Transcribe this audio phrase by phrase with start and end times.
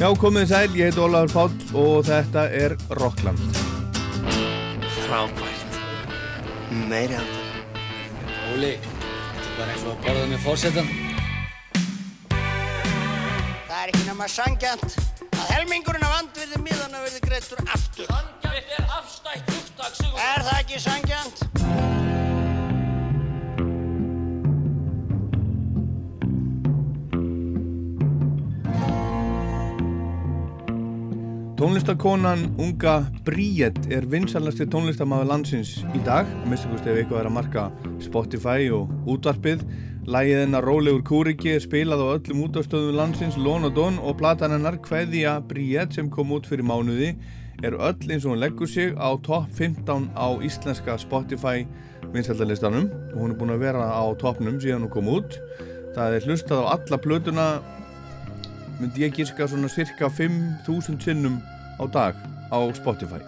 [0.00, 3.58] Já, komið sæl, ég heit Ólafur Páll og þetta er Rockland.
[5.02, 5.76] Frábært.
[6.88, 7.50] Meiri andur.
[8.54, 10.88] Óli, þetta er bara eins og að borða með fórsetan.
[12.32, 14.98] Það er ekki nema sangjant
[15.36, 18.08] að helmingurinn af andvirði miðana verði greittur aftur.
[18.08, 19.56] Sangjant er afstætt
[20.00, 20.16] Sigur.
[20.16, 21.39] Er það ekki sangjant?
[31.60, 37.26] Tónlistakonan unga Bríett er vinsalasti tónlistamæður landsins í dag, að mista hvort ef eitthvað er
[37.28, 37.64] að marka
[38.00, 39.66] Spotify og útvarpið.
[40.08, 44.54] Lægið hennar Rólegur Kúriki er spilað á öllum útvarstöðum landsins, Lón og Dón og platan
[44.56, 47.10] hennar Kveðja Bríett sem kom út fyrir mánuði
[47.60, 51.66] er öll eins og hún leggur sig á topp 15 á íslenska Spotify
[52.14, 55.36] vinsaldalistanum og hún er búin að vera á toppnum síðan hún kom út.
[55.92, 57.48] Það er hlustað á alla plötuna
[58.80, 61.36] myndi ég gíska svona cirka 5.000 sinnum
[61.80, 62.14] á dag
[62.52, 63.22] á Spotify.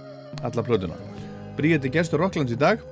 [0.44, 0.98] Alla plötuna.
[1.56, 2.84] Bríði gestur Rocklands í dag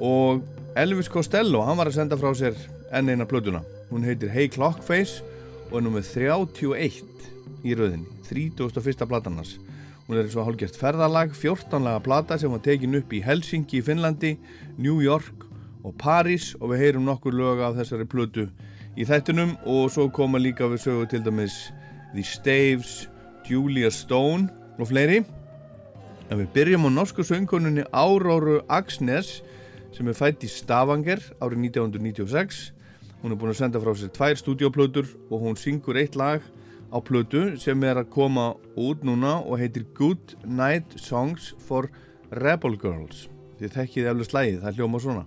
[0.00, 0.42] og
[0.78, 2.56] Elvis Costello, hann var að senda frá sér
[2.94, 3.60] enn eina plötuna.
[3.90, 5.20] Hún heitir Hey Clockface
[5.70, 7.12] og er nummið 31
[7.66, 9.06] í rauðinni 31.
[9.08, 9.58] platannars
[10.06, 13.78] hún er eins og hálfgjert ferðalag 14 laga plata sem var tekin upp í Helsingi
[13.78, 14.34] í Finnlandi,
[14.76, 15.46] New York
[15.86, 18.48] og Paris og við heyrum nokkur lög af þessari plötu
[18.98, 21.56] í þættunum og svo koma líka við sögu til dæmis
[22.12, 23.06] The Staves,
[23.48, 24.50] Julia Stone
[24.82, 25.22] og fleiri.
[26.30, 29.40] En við byrjum á norsku söngkonunni Áróru Aksnes
[29.92, 32.72] sem er fætt í Stavanger árið 1996.
[33.22, 36.42] Hún er búin að senda frá sér tvær stúdioplötur og hún syngur eitt lag
[36.90, 41.92] á plötu sem er að koma út núna og heitir Good Night Songs for
[42.32, 43.28] Rebel Girls.
[43.60, 45.24] Þið þekkið eflust lægið, það hljóma svona.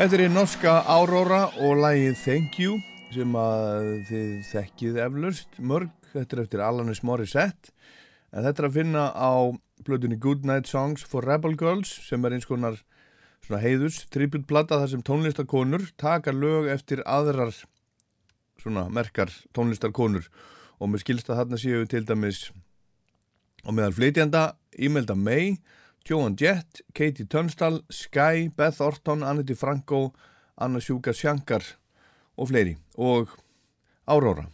[0.00, 2.78] Þetta er norska Aurora og lagið Thank You
[3.12, 5.90] sem að þið þekkið eflaust mörg.
[6.14, 7.74] Þetta er eftir Alanis Morissette
[8.32, 9.52] en þetta er að finna á
[9.84, 12.78] blöðunni Good Night Songs for Rebel Girls sem er eins konar
[13.44, 17.52] svona heiðus tributplata þar sem tónlistarkonur taka lög eftir aðrar
[18.56, 20.30] svona merkar tónlistarkonur
[20.80, 22.46] og með skilsta þarna séu til dæmis
[23.66, 24.46] og meðal flytjanda
[24.80, 25.58] Imelda May
[26.04, 30.12] Joan Jett, Katie Tunstall, Sky, Beth Orton, Annette Franco,
[30.56, 31.64] Anna Sjúka Sjankar
[32.36, 33.30] og fleiri og
[34.06, 34.46] Aurora.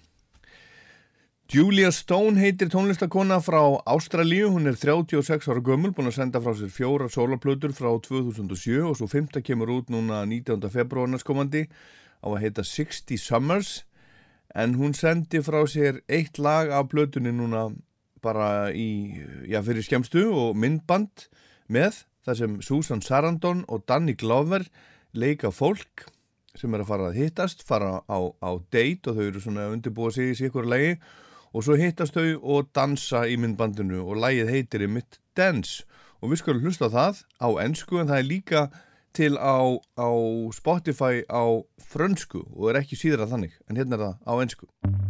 [1.47, 6.51] Julia Stone heitir tónlistakona frá Ástralíu, hún er 36 ára gömul, búin að senda frá
[6.59, 10.67] sér fjóra sólarplötur frá 2007 og svo fymta kemur út núna 19.
[10.75, 11.69] februar næstkomandi
[12.19, 13.71] á að heita 60 Summers
[14.59, 17.69] en hún sendi frá sér eitt lag af plötunni núna
[18.27, 19.15] bara í,
[19.47, 21.29] já fyrir skemstu og myndband
[21.73, 24.67] með þar sem Susan Sarandon og Danny Glover
[25.17, 26.07] leika fólk
[26.57, 29.77] sem er að fara að hittast, fara á, á date og þau eru svona að
[29.77, 30.97] undirbúa sig í sikkur lagi.
[31.53, 35.85] Og svo hittast þau og dansa í myndbandinu og lagið heitir í mitt Dance.
[36.25, 38.63] Og við skulum hlusta það á ennsku en það er líka
[39.17, 39.61] til á,
[39.97, 40.11] á
[40.57, 41.45] Spotify á
[41.93, 43.57] frönsku og er ekki síðra þannig.
[43.69, 45.06] En hérna er það á ennsku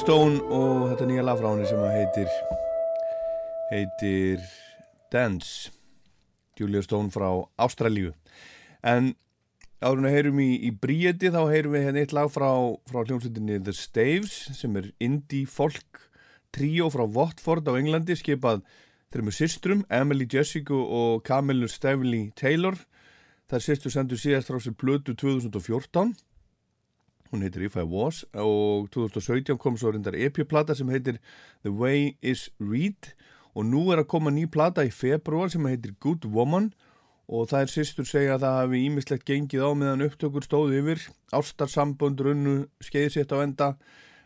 [0.00, 2.28] Stone og þetta nýja lag frá henni sem heitir
[3.68, 4.44] heitir
[5.12, 5.72] Dance.
[6.56, 7.28] Julia Stone frá
[7.60, 8.14] Ástralíu.
[8.80, 9.10] En
[9.84, 12.48] áður en að heyrum í, í Bríeti þá heyrum við hérna eitt lag frá,
[12.88, 16.06] frá hljómsveitinni The Staves sem er indie folk
[16.56, 18.64] tríó frá Watford á Englandi skipað
[19.12, 22.78] þreymur systrum Emily Jessica og Camilla Stevely Taylor.
[23.52, 26.16] Þær systur sendur síðast frá sér blötu 2014
[27.30, 31.20] hún heitir If I Was og 2017 kom svo reyndar EP-plata sem heitir
[31.62, 33.12] The Way Is Read
[33.54, 36.72] og nú er að koma ný plata í februar sem heitir Good Woman
[37.30, 41.02] og það er sýstur segja að það hafi ímislegt gengið á meðan upptökur stóðu yfir
[41.34, 43.74] ástarsambund runnu skeiðsitt á enda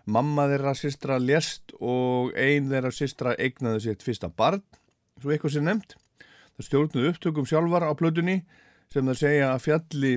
[0.05, 4.61] Mamma þeirra systra lést og ein þeirra systra eignaði sitt fyrsta barn,
[5.17, 5.95] svo eitthvað sem nefnt.
[6.55, 8.43] Það stjórnuð upptökum sjálfar á plötunni
[8.93, 10.13] sem það segja að fjalli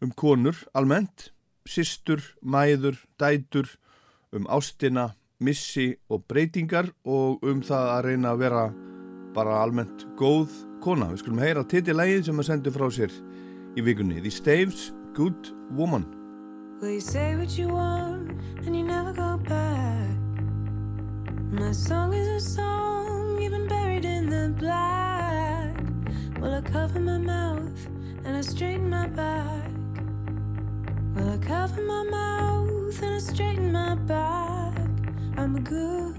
[0.00, 1.28] um konur almennt,
[1.66, 3.68] systur, mæður, dætur,
[4.32, 8.62] um ástina, missi og breytingar og um það að reyna að vera
[9.36, 10.52] bara almennt góð
[10.84, 11.10] kona.
[11.12, 13.12] Við skulum heyra titilægið sem að sendu frá sér
[13.76, 14.22] í vikunni.
[14.22, 16.06] The Staves, Good Woman.
[16.80, 18.32] Well, you say what you want
[18.64, 20.16] and you never go back.
[21.52, 25.76] My song is a song, even buried in the black.
[26.40, 27.86] Well, I cover my mouth
[28.24, 29.75] and I straighten my back.
[31.16, 34.76] Well, I cover my mouth and I straighten my back.
[35.38, 36.18] I'm a good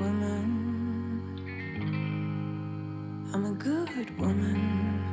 [0.00, 1.22] woman.
[3.32, 5.04] I'm a good woman.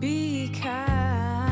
[0.00, 1.45] Be kind.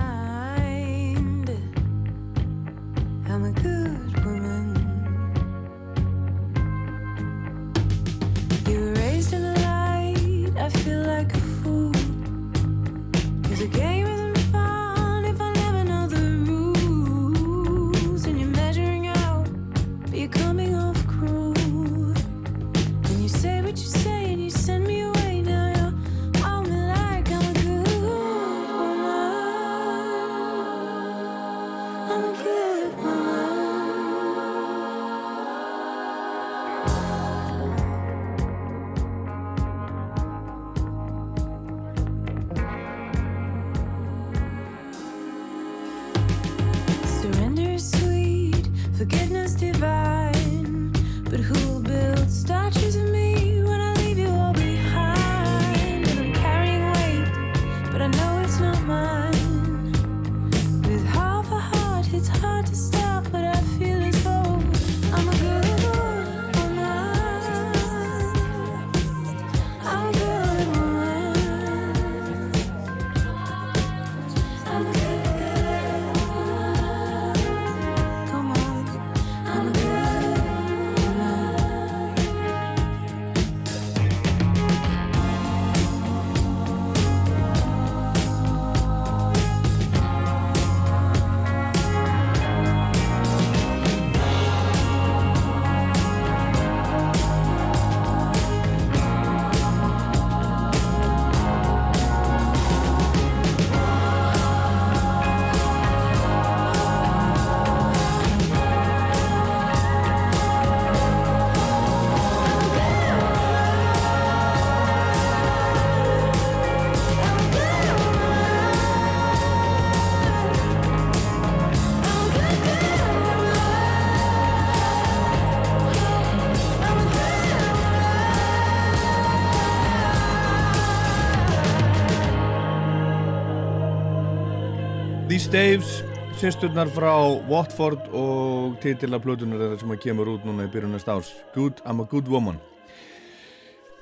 [135.55, 136.01] Staves,
[136.41, 137.13] sýsturnar frá
[137.47, 141.29] Watford og titila plötunar þeirra sem að kemur út núna í byrjunast árs.
[141.55, 142.57] Good, I'm a good woman.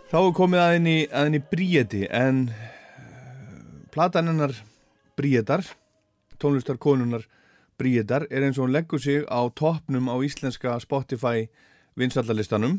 [0.09, 3.51] Þá er komið að henni, að henni Bríeti en eh,
[3.93, 4.55] platan hennar
[5.21, 5.61] Bríetar,
[6.41, 7.27] tónlistarkonunar
[7.77, 11.51] Bríetar, er eins og hún leggur sig á toppnum á íslenska Spotify
[12.01, 12.79] vinsallalistanum.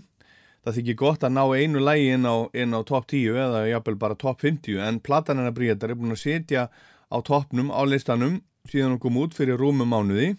[0.66, 4.18] Það þykir gott að ná einu lægi inn á, á topp 10 eða jafnvel bara
[4.18, 6.66] topp 50 en platan hennar Bríetar er búin að setja
[7.14, 8.42] á toppnum á listanum
[8.72, 10.34] síðan hún kom út fyrir rúmum mánuði.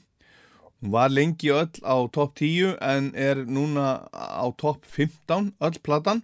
[0.80, 6.22] Hún var lengi öll á topp 10 en er núna á topp 15 öll platan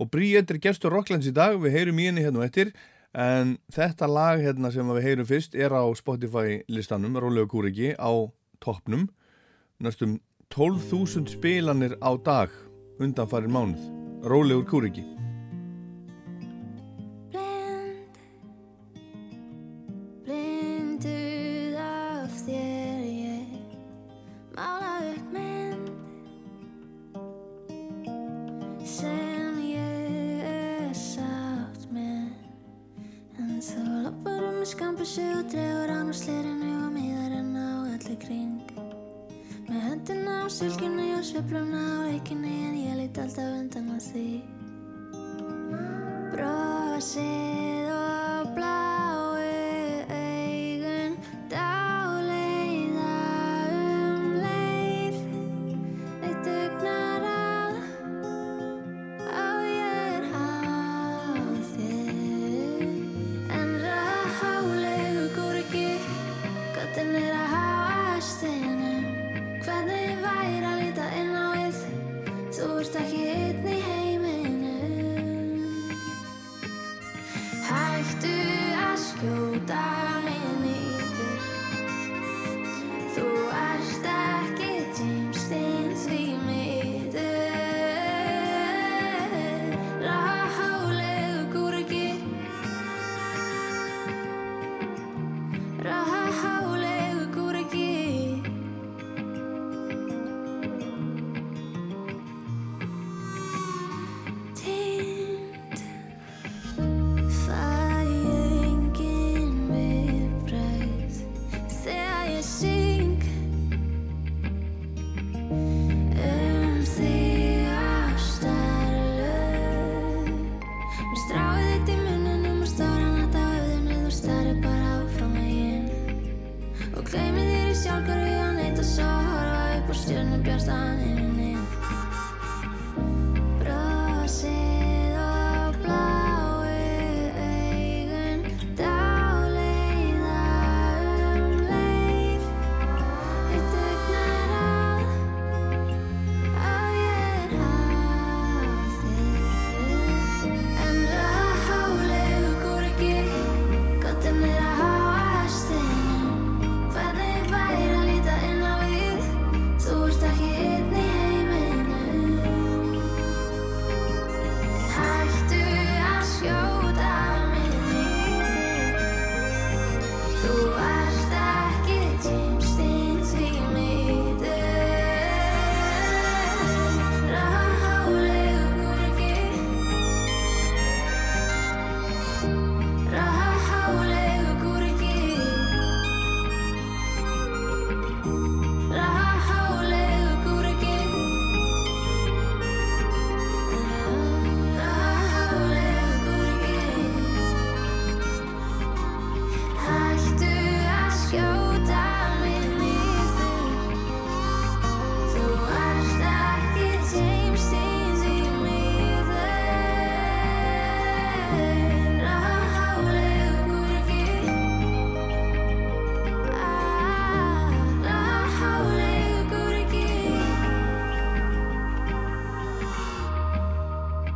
[0.00, 2.72] og Bríett er gestur Rocklands í dag, við heyrum í henni hérna og eftir
[3.12, 8.12] en þetta lag hérna sem við heyrum fyrst er á Spotify listanum, Rólegu Kúriki á
[8.64, 9.08] toppnum,
[9.80, 10.18] næstum
[10.52, 12.52] 12.000 spilanir á dag
[13.00, 13.84] undanfarin mánuð,
[14.24, 15.21] Rólegur Kúriki.
[41.52, 44.61] Sylginni og sveifluna á leikinni en ég lít alltaf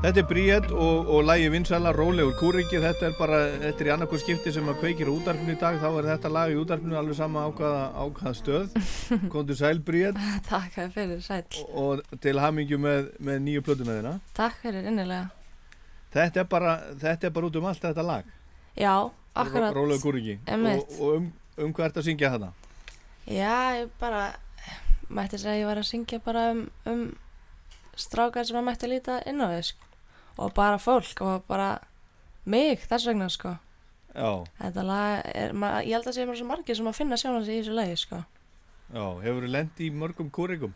[0.07, 3.91] Þetta er Bríett og, og lægi vinsala Rólegur Kúriki, þetta er bara þetta er í
[3.91, 6.95] annarkoð skipti sem að kveikir á útarpinu í dag þá er þetta lag í útarpinu
[6.95, 8.77] alveg sama ákvaða, stöð
[9.33, 11.41] Kondur sæl Bríett Takk fyrir, sæl.
[11.75, 15.25] og til hamingju með, með nýju plötuna þina Takk fyrir innilega.
[16.15, 18.29] þetta er, bara, þetta er bara út um allt þetta lag
[18.79, 18.93] Já,
[19.35, 19.75] akkurat.
[19.75, 21.27] Ró- Rólegur Kúriki og, og um,
[21.67, 22.53] um hvað ert að syngja þetta?
[23.27, 24.23] Já, ég bara,
[25.11, 27.03] mætti segja að ég var að syngja bara um, um
[27.99, 29.83] strákar sem að mætti líta inn á við, sko.
[30.37, 31.71] Og bara fólk og bara
[32.45, 33.57] mig þess vegna, sko.
[34.17, 37.19] Já, Þetta lag er, ma, ég held að sé mér svo margir sem að finna
[37.21, 38.23] sjálfan sig í þessu lagi, sko.
[38.95, 40.73] já, hefur þú lent í mörgum kúrikum?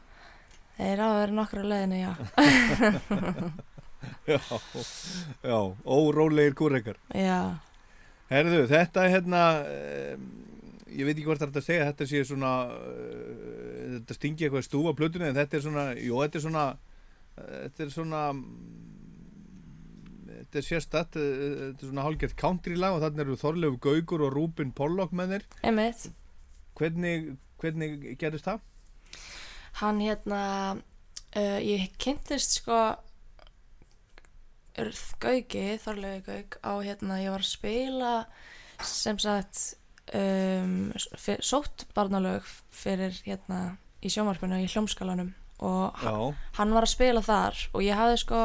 [0.76, 2.12] Þeir á að vera nokkru á leiðinu, já.
[4.24, 4.38] Já,
[5.44, 7.60] já, órólegir kúrikar Já,
[8.30, 9.40] Herðu, þetta er hérna
[10.90, 14.64] ég veit ekki hvort það er að segja þetta sé svona uh, þetta stingi eitthvað
[14.66, 18.22] stú á plötunni en þetta er svona, jú, þetta er svona uh, þetta er svona
[20.50, 21.26] þetta er sérstætt uh,
[21.70, 25.36] þetta er svona hálfgert country lag og þannig eru Þorleif Gaugur og Rúbin Pollock með
[25.36, 26.08] þér einmitt.
[26.80, 27.30] hvernig,
[27.62, 28.60] hvernig gerist það?
[29.80, 30.40] Hann hérna,
[31.38, 32.80] uh, ég kynntist sko
[34.80, 38.12] Urð Gauki, Þorlegu Gauk á hérna, ég var að spila
[38.86, 39.74] sem sagt
[40.16, 46.86] um, fyr, sótt barnalög fyrir hérna í sjómarpinu í hljómskalanum og ha- Já, hann var
[46.86, 48.38] að spila þar og ég hafði sko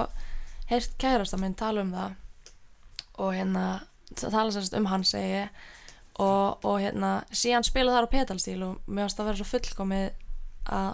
[0.69, 2.15] heyrt kærasta minn tala um það
[3.21, 3.65] og hérna
[4.13, 5.45] það tala sérst um hann segi
[6.19, 10.07] og, og hérna síðan spila þar á pedalstíl og mér varst að vera svo fullkomið
[10.75, 10.91] að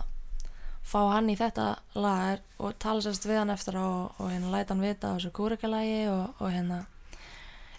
[0.91, 4.73] fá hann í þetta lag og tala sérst við hann eftir og, og hérna læta
[4.73, 6.86] hann vita á þessu kúrikalagi og, og hérna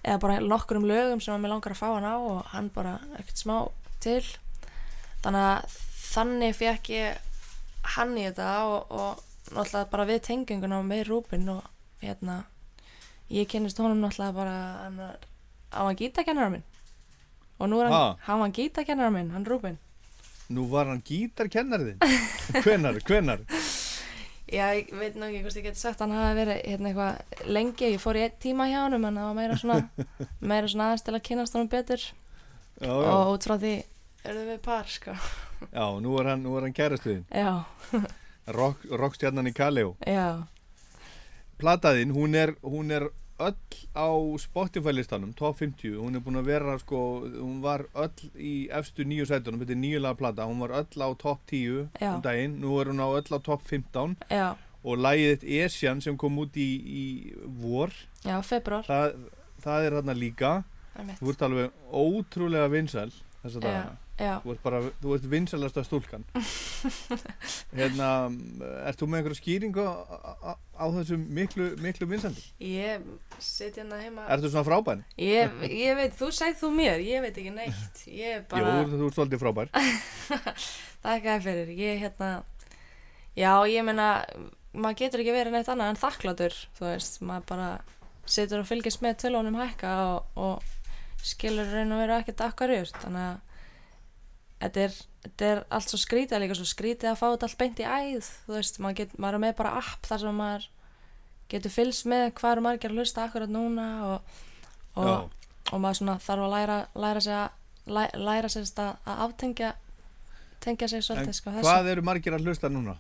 [0.03, 2.71] eða bara nokkur um lögum sem að mér langar að fá hann á og hann
[2.75, 3.57] bara ekkert smá
[4.03, 4.23] til.
[5.23, 5.77] Þannig að
[6.13, 7.29] þannig fekk ég
[7.97, 11.63] hann í þetta og, náttúrulega bara við tenginguna með Rúbin og
[12.03, 12.43] hérna
[13.33, 15.17] ég kynnist honum náttúrulega bara hann var,
[15.73, 16.65] hann var gítakennara minn.
[17.63, 18.17] Og nú er hann, Ha?
[18.27, 19.79] hann var gítakennara minn, hann Rúbin
[20.53, 22.27] nú var hann gítarkennarið þinn?
[22.65, 23.45] Hvenar, hvenar?
[24.53, 27.93] Já, ég veit nú ekki hvort ég geti sagt hann hafi verið hérna eitthvað lengi,
[27.95, 30.09] ég fór í tíma hjá honum en það var meira svona
[30.53, 32.05] meira svona aðeins til að kynast honum betur.
[32.83, 33.73] Já, já, og út frá því
[34.29, 35.15] erum við par, sko.
[35.73, 37.63] Já, nú er hann, hann kærastuðin Já,
[38.53, 40.43] Rock, rockstjarnan í Kaleo já,
[41.63, 43.09] plataðinn, hún er, hún er
[43.43, 44.07] öll á
[44.39, 49.07] Spotify listanum top 50, hún er búin að vera sko, hún var öll í efstu
[49.09, 50.47] nýju sætunum, þetta er nýjulega plata.
[50.51, 52.13] Hún var öll á top 10 Já.
[52.15, 52.59] um daginn.
[52.63, 54.53] Nú er hún á öll á top 15 já,
[54.85, 57.05] og lagið Esjan sem kom út í, í
[57.63, 57.91] vor
[58.27, 59.17] já, februar það,
[59.65, 60.53] það er þarna líka.
[60.93, 63.11] Þú ert alveg ótrúlega vinsæl
[63.43, 63.85] þess að Já,
[64.23, 66.25] já, þú ert bara, þú ert vinsælasta stúlkan.
[67.79, 68.09] Hérna
[68.87, 72.47] ert þú með einhverja skýringu á, á, á þessum miklu, miklu vinsældi?
[72.63, 73.05] ég
[73.43, 74.29] sit hérna heima.
[74.31, 75.05] Ertu svona frábær?
[75.19, 78.03] ég, ég veit, þú segð þú mér, ég veit ekki neitt.
[78.07, 79.73] Ég bara, Jú, þú ert svolítið frábær.
[81.05, 81.77] Þakka fyrir.
[81.77, 82.35] Ég hérna,
[83.35, 84.11] já, ég meina
[84.73, 87.71] maður getur ekki verið neitt annað en þakklátur þú veist, maður bara
[88.29, 93.27] situr og fylgist með tölunum hækka og, og skilur raun og veru ekkert akkarjur þannig
[93.27, 93.52] að
[94.63, 94.95] þetta er,
[95.27, 98.31] þetta er allt svo skrítið líka svo skrítið að fá þetta allt beint í æð
[98.47, 100.69] þú veist, maður, get, maður er með bara app þar sem maður
[101.53, 104.37] getur fylgst með hvað eru margir að hlusta akkurat núna og,
[104.97, 105.31] og,
[105.73, 109.73] og maður svona þarf að læra, læra sig að læ, læra sig að, að aftengja
[110.63, 112.95] tengja sig svolítið sko, hvað eru margir að hlusta núna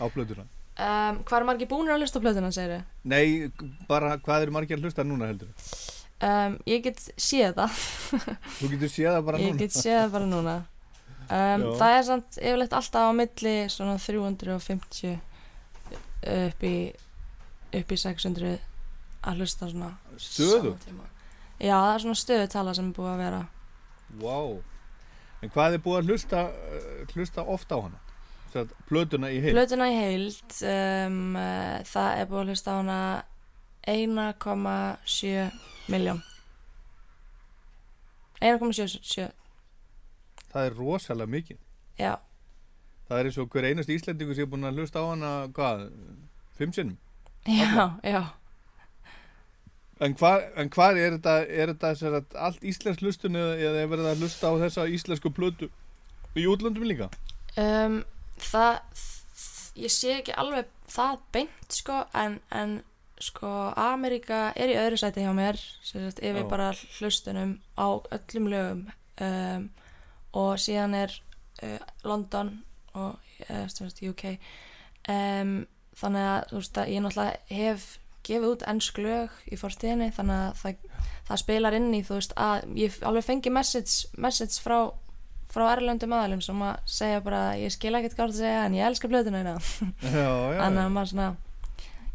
[0.00, 0.44] á plötuna?
[0.80, 3.48] um, hvað eru margir búnir að hlusta á plötuna segir Nei,
[3.88, 5.50] bara hvað eru margir að hlusta núna heldur?
[6.20, 7.80] um, ég get séð það.
[8.58, 9.62] Þú getur séð það bara ég núna.
[9.62, 10.56] get séð það bara núna
[11.30, 15.16] um, það er samt yfirleitt alltaf á milli svona 350
[16.20, 16.74] upp í
[17.80, 18.58] upp í 600
[19.20, 19.92] að hlusta svona
[20.84, 21.06] tíma.
[21.60, 23.40] já það er svona stöðutala sem er búið að vera.
[24.20, 24.38] Vá.
[25.40, 28.00] En hvað er búið að hlusta, uh, hlusta ofta á hana?
[28.50, 32.78] Að plötuna í heil Plötuna í heild um, uh, það er búið að hlusta á
[32.80, 32.98] hana
[33.86, 35.46] 1,7
[35.90, 36.18] miljón
[38.40, 39.30] 1,77
[40.52, 41.58] Það er rosalega mikið.
[42.00, 42.14] Já,
[43.10, 45.80] Það er eins og hver einast Íslendingur sem er búin að hlusta á hana hvað,
[46.54, 46.98] fimm sinnum?
[47.42, 48.20] Já, já.
[50.00, 53.90] En hvað, en hvað er þetta, er þetta að allt íslensk hlustun eða, eða er
[53.90, 55.68] verið að hlusta á þessa íslensku plötu?
[56.38, 57.10] Í útlöndum líka?
[57.58, 57.98] um,
[58.38, 58.78] það
[59.82, 62.78] ég sé ekki alveg það beint sko en, en
[63.20, 66.48] sko Ameríka er í öðru sæti hjá mér sem sagt yfir Já.
[66.48, 68.86] bara hlustunum á öllum lögum.
[69.20, 69.68] Um,
[70.36, 71.14] og síðan er
[71.64, 72.60] uh, London
[72.94, 74.24] og uh, UK
[75.08, 75.66] um,
[76.00, 77.90] þannig að veist að ég náttúrulega hef
[78.26, 82.34] gefið út ennsk lög í fórstíðinni þannig að það, það spilar inn í þú veist
[82.36, 84.92] að ég alveg fengi message, message frá
[85.50, 88.86] frá erlendum aðalum sem að segja bara ég skil ekkert ert að segja en ég
[88.86, 89.56] elska blöðuna hérna
[90.60, 91.30] þannig að maður svona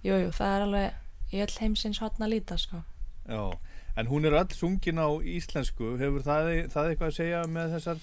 [0.06, 2.82] jújú, jú, það er alveg í öll heimsins hotna líta sko.
[3.28, 3.42] Já.
[3.96, 8.02] En hún er öll sungin á íslensku, hefur það, það eitthvað að segja með þessar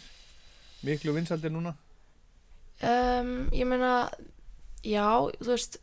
[0.83, 1.75] miklu vinsaldir núna?
[2.83, 4.11] um, ég meina
[4.83, 5.07] já,
[5.39, 5.79] þú veist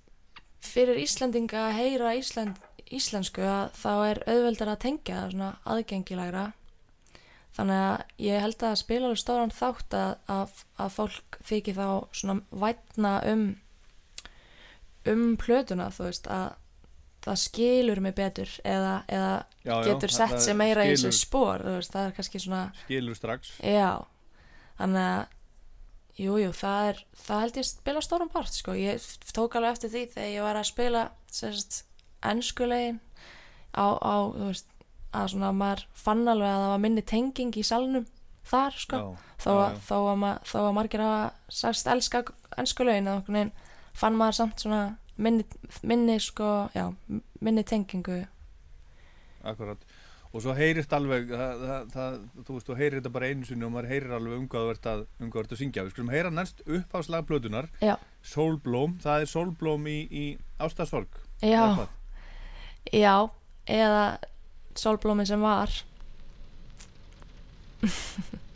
[0.66, 2.58] fyrir Íslendinga að heyra Ísland,
[2.90, 6.46] íslensku að þá er auðveldar að tengja það svona aðgengilegra
[7.56, 11.88] þannig að ég held að spila alveg stóran þátt að, að, að fólk þykir þá
[12.22, 13.46] svona vætna um
[15.10, 16.50] um plötuna þú veist að
[17.26, 19.34] það skilur mig betur eða, eða
[19.66, 23.16] Já, já, getur sett sig meira í skilur- þessu spór það er kannski svona Skilur
[23.20, 23.52] strax.
[23.64, 23.92] Já,
[24.80, 25.28] þannig að
[26.20, 29.00] Jú, jú, það er, það held ég spila stórum part, sko, ég
[29.32, 31.04] tók alveg eftir því þegar ég var að spila,
[32.28, 32.98] ennskulegin
[33.72, 34.68] á, á, veist,
[35.16, 38.04] að svona maður fann alveg að það var minni tenging í salnum
[38.50, 41.24] þar, sko, Já, þó, að, þó, að þó að margir hafa
[41.62, 42.24] sagst elska
[42.60, 43.52] ennskulegin,
[43.96, 44.82] fann maður samt svona
[45.20, 45.46] minni,
[45.84, 46.88] minni, sko, já,
[47.44, 48.24] minni tengingu,
[49.50, 49.84] Akkurat.
[50.30, 53.66] Og svo heyrist alveg, það, það, það, þú veist, þú heyrir þetta bara einu sinni
[53.66, 55.86] og maður heyrir alveg um hvað þú ert að, um hvað þú ert að syngja.
[55.88, 57.96] Við skulum heyra næst upp á slagplötunar, já,
[58.34, 60.26] Sólblóm, það er Sólblóm í, í
[60.62, 61.18] Ástasorg.
[61.42, 61.88] já,
[62.94, 63.16] já,
[63.80, 64.04] eða
[64.78, 65.74] sólblómi sem var.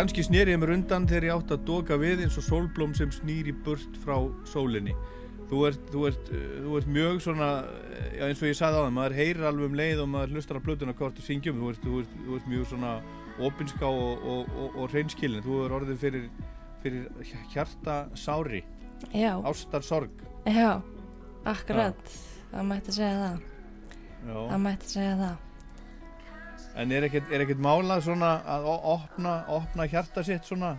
[0.00, 3.10] kannski sneri ég mér undan þegar ég átt að doka við eins og sólblóm sem
[3.12, 4.14] snýr í burt frá
[4.48, 4.94] sólinni.
[5.50, 7.48] Þú ert, þú ert, þú ert mjög svona
[8.14, 10.60] já, eins og ég sagði á það, maður heyrir alveg um leið og maður hlustar
[10.62, 12.94] á plötuna hvort þú syngjum þú ert, þú ert, þú ert mjög svona
[13.50, 16.24] opinská og, og, og, og reynskilin þú er orðið fyrir,
[16.86, 18.62] fyrir hjarta sári,
[19.12, 20.24] Já, ástar sorg.
[20.48, 20.80] Já,
[21.44, 22.16] akkurat.
[22.54, 23.46] Það mætti segja það.
[24.24, 24.34] Já.
[24.38, 25.38] Það mætti segja það
[26.80, 30.74] En er ekkert, er ekkert málað svona að opna, opna hjarta sitt svona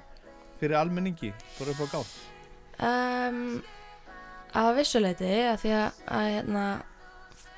[0.57, 2.15] fyrir almenningi, bara upp á gátt?
[2.87, 3.61] um,
[4.57, 6.63] Að vissuleiti að því að, að hérna,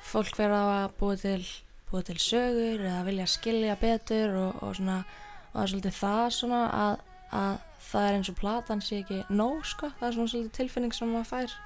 [0.04, 1.40] fólk verða á að búa til,
[1.88, 6.28] búa til sögur eða vilja skilja betur og, og svona og það er svolítið það
[6.36, 6.94] svona að,
[7.40, 7.56] að
[7.88, 11.10] það er eins og platan sé ekki nóg sko, það er svona svolítið tilfinning sem
[11.16, 11.58] maður fær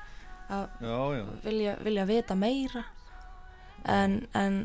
[0.49, 2.87] að Já, já, vilja, vilja vita meira.
[3.85, 4.63] En, en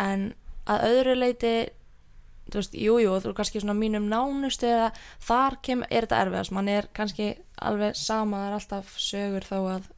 [0.00, 0.30] en
[0.70, 1.54] að öðru leiti
[2.50, 4.90] þú veist, jú, jú, þú er kannski svona mínum nánustu eða
[5.22, 9.58] þar kem, er þetta erfiðast, mann er kannski alveg sama, það er alltaf sögur þó
[9.76, 9.90] að,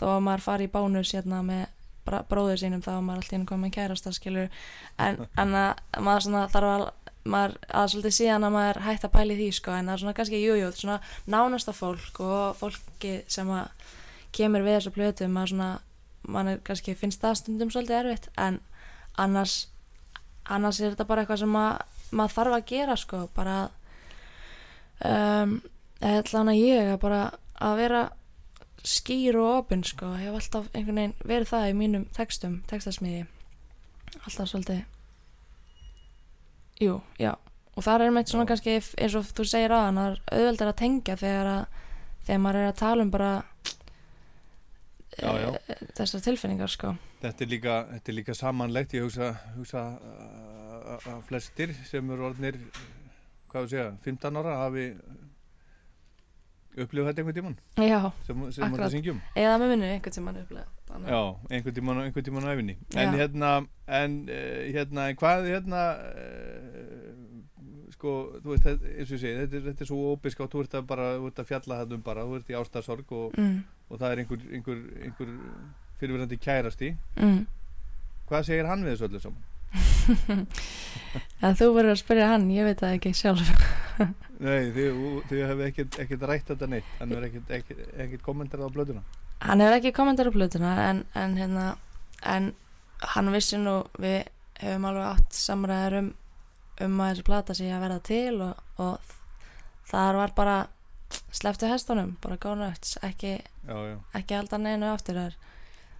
[0.00, 1.66] þó að maður fari í bánus hérna með
[2.08, 4.48] bróður sínum þá að maður alltaf komið með kærasta skilur
[4.96, 6.86] en, en að maður svona þarf að
[7.28, 10.14] maður að svolítið síðan að maður hægt að pæli því sko en það er svona
[10.16, 13.90] kannski jújú jú, svona nánasta fólk og fólki sem að
[14.38, 15.70] kemur við þessu plötu maður svona,
[16.28, 18.62] mann er kannski finnst það stundum svolítið erfitt en
[19.20, 19.66] annars
[20.48, 23.56] annars er þetta bara eitthvað sem að, maður þarf að gera sko bara
[25.04, 25.58] um,
[26.00, 27.22] eða að ég að bara
[27.58, 28.04] að vera
[28.88, 30.12] skýr og opinn sko.
[30.16, 33.26] Ég hef alltaf einhvern veginn verið það í mínum textum, textasmiði
[34.22, 34.84] alltaf svolítið.
[36.78, 37.34] Jú, já.
[37.74, 38.50] Og það er meitt svona Já.
[38.52, 41.76] kannski eins og þú segir hann það er auðveldar að tengja þegar að
[42.28, 43.32] þegar maður er að tala um bara
[45.18, 45.48] Já, já.
[45.74, 51.08] eh, þessar tilfinningar sko Þetta er líka, þetta er líka samanlegt, ég hugsa, hugsa uh,
[51.14, 52.60] að flestir sem eru orðnir,
[53.50, 54.88] hvað við segja, 15 ára hafi
[56.78, 58.98] upplifað þetta einhvern tímann já, sem, sem Akkurat.
[59.34, 61.08] eða með minni einhvern upplega Þannig.
[61.12, 62.76] Já, einhvern tímann, einhvern tímann á æfinni.
[62.96, 63.50] En hérna,
[64.00, 69.62] en uh, hérna, en hvað hérna, uh, sko, þú veist, eins og ég segi, þetta,
[69.66, 72.24] þetta er svo óbiskátt, þú ert að bara, þú ert að fjalla þetta um bara,
[72.24, 75.30] þú ert í ástarsorg og, mm, og það er einhver, einhver, einhver
[76.00, 76.94] fyrirverandi kærasti.
[77.16, 77.46] mm.
[78.28, 79.44] Hvað segir hann við þessu öllu saman?
[81.44, 83.50] en þú verður að spyrja hann, ég veit það ekki sjálf
[84.44, 88.72] Nei, þið, hefði ekkert, ekkert rætt þetta neitt Hann er ekkert, ekkert, ekkert kommentar á
[88.72, 89.02] blöðuna
[89.44, 91.66] hann hefur ekki kommentar á plötuna en, en hérna
[92.26, 92.48] en
[93.14, 94.24] hann vissi nú við
[94.58, 96.08] hefum alveg átt samræðar um
[96.84, 99.14] um að þessi plata sé að verða til og, og
[99.88, 100.56] þar var bara
[101.34, 102.72] sleftu hestunum, bara góna
[103.06, 105.34] ekki, Já, já, ekki halda neinu aftur þar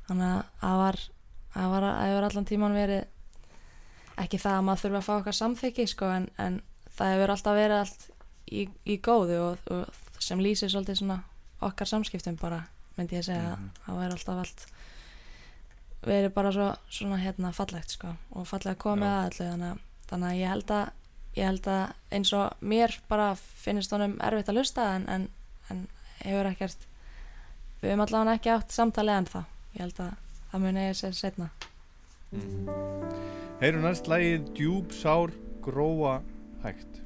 [0.08, 0.98] þannig að það var
[1.54, 3.04] það var að hefur allan tíman verið
[4.24, 6.56] ekki það að maður þurfa að fá okkar samþykki sko en, en
[6.98, 8.06] það hefur alltaf verið allt
[8.50, 11.18] í, í góðu og, og sem lýsir svolítið svona
[11.68, 12.62] okkar samskiptum bara
[12.96, 13.68] myndi ég segja Mhm.
[13.86, 14.66] að það er alltaf allt
[16.08, 19.14] verið bara svo, svona hérna fallegt sko og fallega komið Já.
[19.14, 20.90] að allu þannig, að- þannig að ég held að
[21.38, 25.28] ég held að eins og mér bara finnst honum erfitt að lusta en, en,
[25.70, 25.84] en
[26.24, 26.86] hefur ekkert
[27.80, 30.14] við höfum allavega ekki átt samtalið en það ég held að
[30.50, 31.50] það muni ég sér setna
[33.62, 36.18] Heyrum næst lagið Djúb sár gróa
[36.64, 37.02] hægt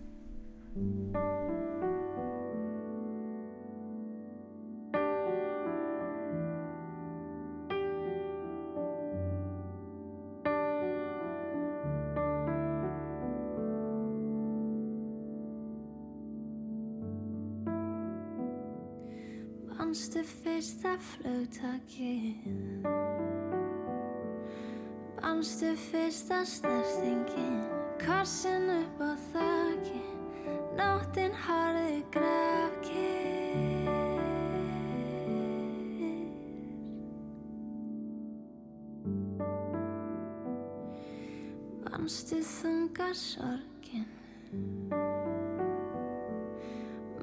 [21.23, 23.13] fyrsta flugtakið.
[25.43, 27.65] Manstu fyrsta snertingin
[27.99, 30.03] Kossin upp á þakki
[30.79, 33.91] Nóttin harði grafkir
[41.91, 44.07] Manstu þunga sorgin?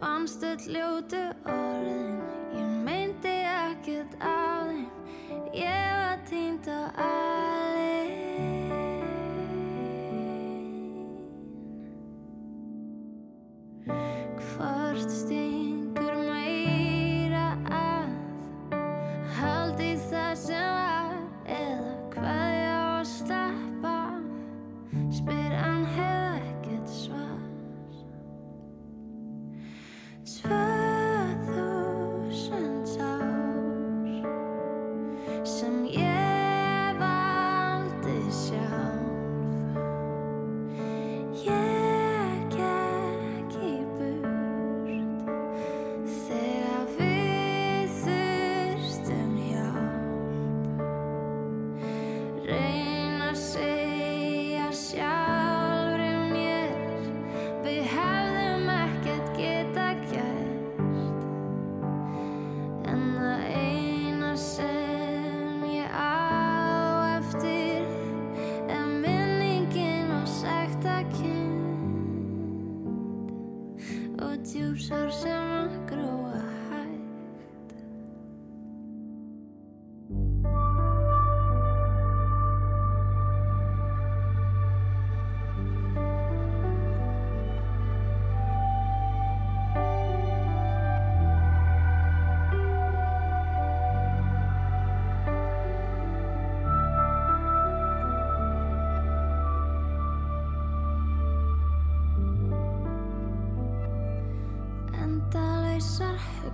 [0.04, 2.09] Manstu ljótu orðin
[3.89, 4.38] ekkert á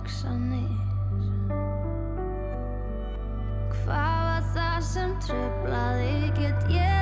[0.06, 0.70] hugsanir
[3.76, 6.95] Hvað var það sem tröflaði Get ég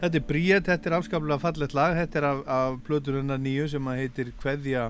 [0.00, 3.88] Þetta er Bríet, þetta er afskaplega fallegt lag þetta er af, af plötununnar nýju sem
[3.90, 4.86] að heitir Kveðja,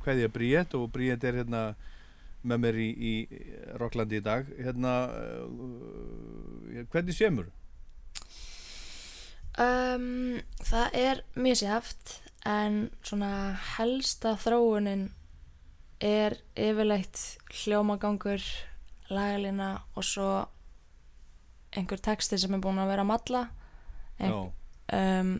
[0.00, 1.64] Kveðja Bríet og Bríet er hérna
[2.44, 3.12] með mér í, í
[3.80, 4.94] Rocklandi í dag hérna
[5.44, 7.50] uh, hvernig semur?
[9.60, 12.14] Um, það er misjáft
[12.48, 15.10] en svona helsta þróunin
[16.04, 17.20] er yfirleitt
[17.52, 18.40] hljómagangur,
[19.12, 20.30] lagalina og svo
[21.76, 23.63] einhver texti sem er búin að vera að malla Já.
[24.20, 25.34] Um,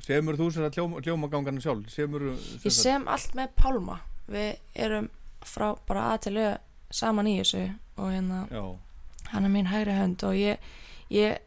[0.00, 1.90] Semur þú sér að hljóma, hljómagangarna sjálf?
[1.92, 2.30] Semur,
[2.64, 3.98] Ég sem allt með Pálma.
[4.30, 4.54] Við
[4.86, 5.10] erum
[5.44, 6.50] frá bara að til au
[6.90, 7.62] saman í þessu
[8.00, 8.64] og hérna Já,
[9.30, 10.58] hann er mín hægri hönd og ég,
[11.14, 11.38] ég,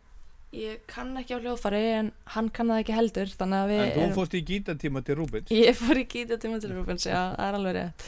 [0.56, 4.14] ég kann ekki á hljóðfari en hann kann það ekki heldur þannig að við en
[4.14, 7.60] þú fórst í gítatíma til Rúbins Ég fór í gítatíma til Rúbens, já, það er
[7.60, 8.08] alveg rétt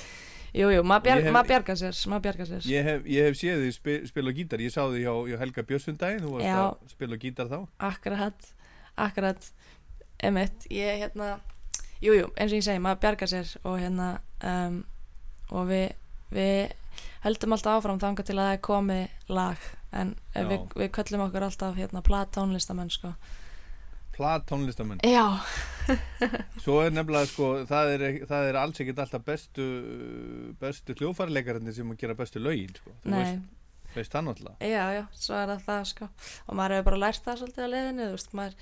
[0.55, 1.95] Jú, jú, maður bjar, Ég hef- mað bjargar sér,
[2.63, 2.69] sér.
[2.71, 5.37] Ég hef, ég hef séð þið spi, spila á gítar, ég sá þið hjá, hjá
[5.41, 6.55] Helga Björnsundaginn, þú varst Já.
[6.63, 7.57] að spila á gítar þá.
[7.89, 8.47] Akkurat,
[9.07, 9.49] akkurat.
[10.23, 11.39] Emitt, ég hérna
[12.03, 14.07] Jú, jú, eins og ég segi, maður bjargar sér og hérna
[14.43, 14.81] um,
[15.51, 15.93] og við,
[16.35, 16.71] við
[17.25, 19.57] höldum alltaf áfram þangað til að það er komið lag.
[19.95, 23.13] En við, við köllum okkur alltaf hérna platónlistamenn sko
[24.15, 25.03] Plat tónlistamenn.
[25.03, 25.27] Já,
[26.63, 29.65] Svo er nefnilega sko, það er, það er alls ekkert alltaf bestu,
[30.61, 32.93] bestu hljófarleikarinn sem að gera bestu lögin, sko.
[33.03, 33.41] Þú veist,
[33.95, 34.71] veist það náttúrulega.
[34.71, 37.73] Já, já, svo er það það sko og maður hefur bara lært það svolítið á
[37.73, 38.57] leiðinu þú veist, maður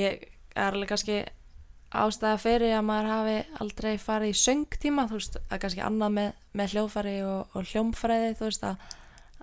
[0.00, 1.18] ég er alveg kannski
[2.00, 6.30] ástæða fyrir að maður hafi aldrei farið í söngtíma þú veist, að kannski annað með,
[6.58, 8.84] með hljófari og, og hljómfræði þú veist að,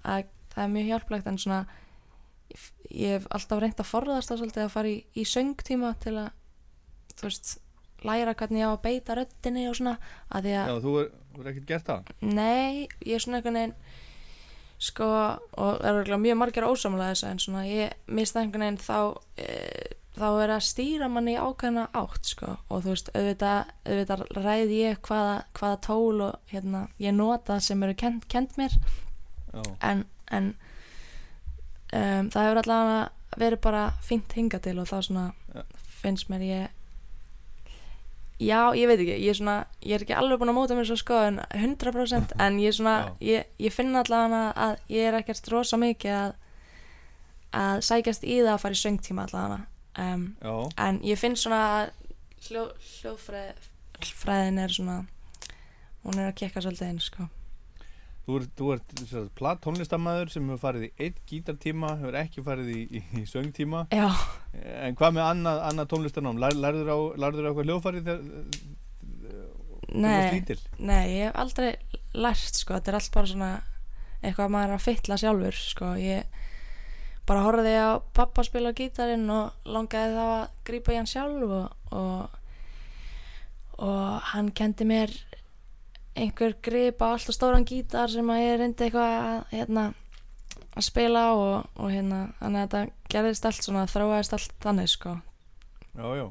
[0.03, 1.65] að það er mjög hjálplegt en svona
[2.89, 6.29] ég, hef alltaf reynt að forðast það svolítið að fara í, í söngtíma til að
[7.17, 7.53] þú veist,
[8.05, 9.95] læra hvernig ég á að beita röddinni og svona
[10.29, 12.11] að því að Já, þú er, er ekkert gert það.
[12.21, 13.77] Nei, ég er svona einhvern veginn
[14.77, 15.07] sko,
[15.57, 18.99] og það eru mjög margir ósamlega þessu en svona ég mista einhvern veginn þá
[19.41, 19.47] e,
[20.17, 25.01] þá er að stýra manni ákveðna átt sko, og þú veist, auðvitað, auðvitað ræði ég
[25.05, 28.77] hvaða, hvaða tól og hérna, ég nota sem eru kent, kent mér
[29.53, 30.53] Já, en, en
[31.93, 35.63] um, það hefur allavega verið bara fínt hinga til og þá svona Ja.
[36.01, 36.67] finnst mér ég
[38.39, 40.85] já, ég veit ekki ég er, svona, ég er ekki alveg búin að móta mér
[40.85, 45.17] svo sko en 100% en ég er svona ég, ég finn allavega að ég er
[45.21, 46.35] ekkert rosa mikið að
[47.57, 49.61] að sækjast í það að fara í söngtíma allavega.
[49.97, 50.25] Um,
[50.77, 51.87] en ég finn svona að
[52.45, 52.65] hljó,
[52.99, 54.97] hljóðfræðin er svona
[56.03, 57.25] hún er að kekka svolítið inn sko
[58.27, 62.43] þú ert, ert sem sagt, plat tónlistamæður sem hefur farið í eitt gítartíma, hefur ekki
[62.43, 63.85] farið í, í, í söngtíma.
[63.93, 64.09] já,
[64.81, 66.41] En hvað með annað, annað tónlistanám?
[66.41, 68.35] Lær, lærður á, á eitthvað hljófarið þegar þú
[69.87, 70.59] varst nei lítil?
[70.79, 71.69] Nei, ég hef aldrei
[72.17, 73.51] lært sko, þetta er allt bara svona
[74.25, 76.35] eitthvað maður að fytla sjálfur sko, ég
[77.27, 81.55] bara horfði á pappa spila á gítarinn og langaði þá að grípa í hann sjálf
[81.59, 82.37] og, og,
[83.83, 85.13] og hann kendi mér
[86.17, 89.85] einhver grip á alltaf stóran gítar sem að ég reyndi eitthvað að, hérna,
[90.73, 94.91] að spila á og, og hérna, þannig að þetta gerðist allt svona, þróaðist allt þannig
[94.91, 95.17] sko
[95.97, 96.27] Já, já.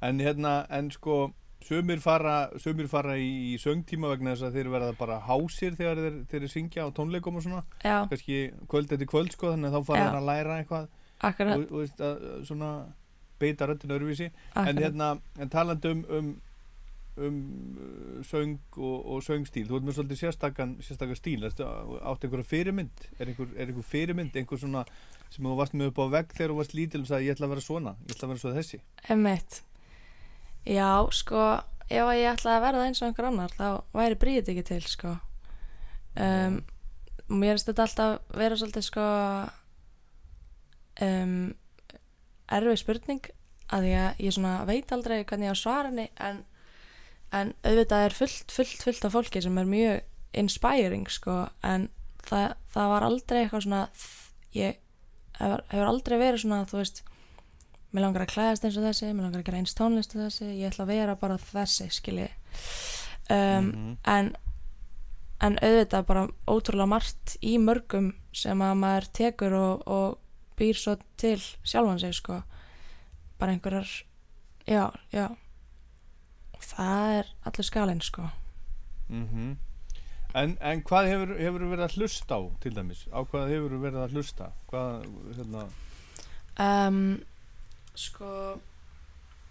[0.00, 1.32] En hérna, en sko,
[1.64, 6.00] sumir fara, sumir fara í, í söngtíma vegna þess að þeir verða bara hásir þegar
[6.00, 7.64] þeir, þeir syngja á tónleikum og svona.
[7.84, 8.38] Já, Kannski
[8.70, 10.88] kvöld eftir kvöld, sko, þannig að þá fara þeir að læra eitthvað
[11.28, 12.70] akkurat, og, og veist, að, svona
[13.40, 14.30] beita röddinu öðruvísi.
[14.30, 14.82] En akkurat.
[14.86, 16.32] hérna, en talandi um, um
[17.18, 17.38] um
[17.74, 19.66] uh, söng og, og söngstíl.
[19.68, 21.46] Þú ert með svolítið sérstakann, sérstakann stíl.
[21.46, 23.08] Átt einhverja fyrirmynd?
[23.18, 24.84] Er einhver, er einhver fyrirmynd, einhver svona
[25.30, 27.46] sem þú varst með upp á vegg þegar þú varst lítil og sagði ég ætla
[27.46, 28.80] að vera svona, ég ætla að vera svo þessi
[29.14, 29.60] Emmett
[30.66, 31.44] Já, sko
[31.90, 35.14] ef ég ætlaði að verða eins og einhver annar þá væri bríðið ekki til, sko.
[36.18, 36.60] Um,
[37.30, 39.06] Mér finnst þetta alltaf vera svolítið, sko
[41.06, 41.34] um,
[42.50, 43.30] erfið spurning
[43.70, 46.42] að að ég svona veit aldrei hvernig ég á henni en,
[47.32, 50.00] en auðvitað er fullt, fullt, fullt af fólki sem er mjög
[50.40, 51.48] inspiring, sko.
[51.66, 51.88] En
[52.26, 53.82] það, það var aldrei eitthvað svona
[54.54, 54.76] ég
[55.38, 57.02] hefur, hefur aldrei verið svona, þú veist
[57.90, 60.50] mér langar að klæðast eins og þessi mér langar að gera eins tónlist og þessi
[60.60, 62.28] ég ætla að vera bara þessi, skilji.
[63.30, 63.96] Um, Mhm.
[64.06, 64.32] en
[65.40, 70.18] en auðvitað bara ótrúlega margt í mörgum sem að maður tekur og, og
[70.58, 72.42] býr svo til sjálfan sig sko.
[73.38, 73.88] Bara einhverjar
[74.68, 75.30] já, já
[76.64, 78.28] það er allur skalinn sko.
[79.08, 79.56] Mm
[80.34, 84.02] en, en hvað hefur, hefur verið að hlusta á til dæmis, á hvað hefur verið
[84.04, 84.50] að hlusta?
[84.70, 85.64] Hvað, hérna?
[86.60, 87.00] Um,
[87.98, 88.34] sko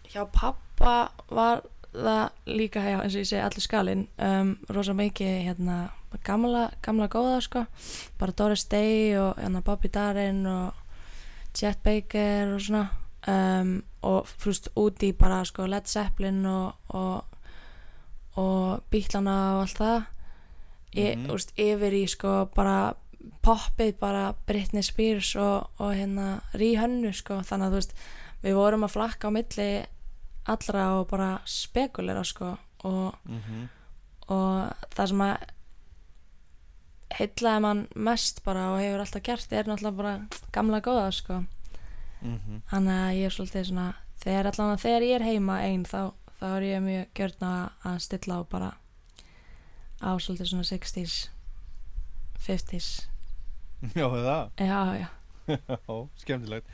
[0.09, 4.05] hjá pappa var það líka já, eins og ég segi allur skalinn.
[4.21, 5.79] Um, rosa mikið hérna
[6.25, 7.65] gamla, gamla góða sko.
[8.19, 10.73] Bara Doris Day og hérna Bobby Darin og
[11.53, 12.87] Chet Baker og svona
[13.27, 17.23] um, og frúst út í bara sko Led Zeppelin og og,
[18.39, 20.05] og Bílana og allt það.
[20.95, 21.29] Ég, Mhm.
[21.35, 22.93] úst, yfir í sko bara
[23.43, 27.33] poppið bara Britney Spears og, og hérna Ríhönnu sko.
[27.43, 27.93] Þannig að þú veist
[28.43, 29.85] við vorum að flakka á milli
[30.47, 32.57] allra og bara spekulera sko.
[32.83, 33.69] Og, mm
[34.29, 35.37] og það sem að
[37.17, 40.11] heillaði mann mest bara og hefur alltaf gert er náttúrulega bara
[40.53, 41.39] gamla góða sko
[42.21, 42.61] -hmm.
[42.71, 43.87] þannig að ég er svolítið svona
[44.23, 46.01] þegar allan að þegar ég er heima einn þá,
[46.39, 48.71] þá er ég mjög gjörn að, stilla á bara
[49.99, 51.29] á svolítið svona 60s
[52.39, 52.89] 50s
[53.95, 55.07] já, það já, já,
[56.21, 56.67] skemmtilegt.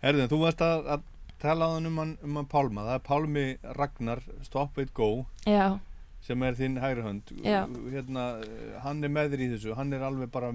[0.00, 1.06] Erðin, þú varst að, að
[1.40, 2.84] tala á um hann, um hann Pálma.
[2.86, 3.46] Það er Pálmi
[3.76, 5.78] Ragnar, Stop It Go, já,
[6.24, 7.32] sem er þinn hægri hönd.
[7.44, 9.76] Hérna, eh, hann er með þér í þessu.
[9.78, 10.52] Hann er alveg bara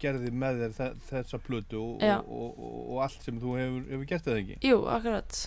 [0.00, 4.06] gerði með þér þe þessa plötu og, og, og, og, allt sem þú hefur, hefur
[4.12, 4.58] gert það ekki.
[4.64, 5.40] jú, akkurat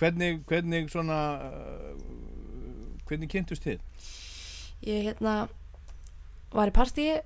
[0.00, 3.82] hvernig, hvernig svona, uh, hvernig kynntust þið?
[4.84, 5.34] ég hérna
[6.54, 7.18] var í partíi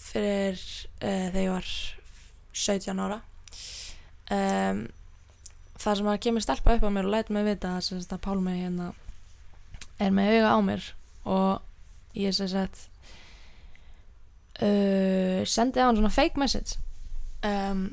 [0.00, 1.74] fyrir uh, þegar ég var
[2.60, 3.20] 17 ára
[4.36, 4.82] um,
[5.80, 8.90] þar sem að kemur stelpa upp á mér og læt mig vita að Pálmi hérna
[10.00, 10.86] er með auga á mér
[11.28, 12.86] og ég sem sagt
[14.62, 16.78] uh, sendi á hann svona fake message.
[17.44, 17.90] Um,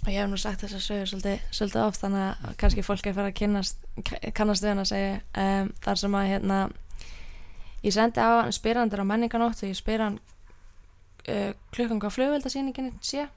[0.00, 3.06] og ég hef nú sagt þess að sögur svolítið, svolítið oft þannig að kannski fólk
[3.06, 3.82] er fyrir að kynnast,
[4.36, 5.12] kannast við hann að segja
[5.44, 6.60] um, þar sem að hérna
[7.84, 10.18] ég sendi á hann spyr hann þér á menninganótt og ég spyr hann
[11.28, 13.28] uh, klukkan hvað flugveldasýningin sé.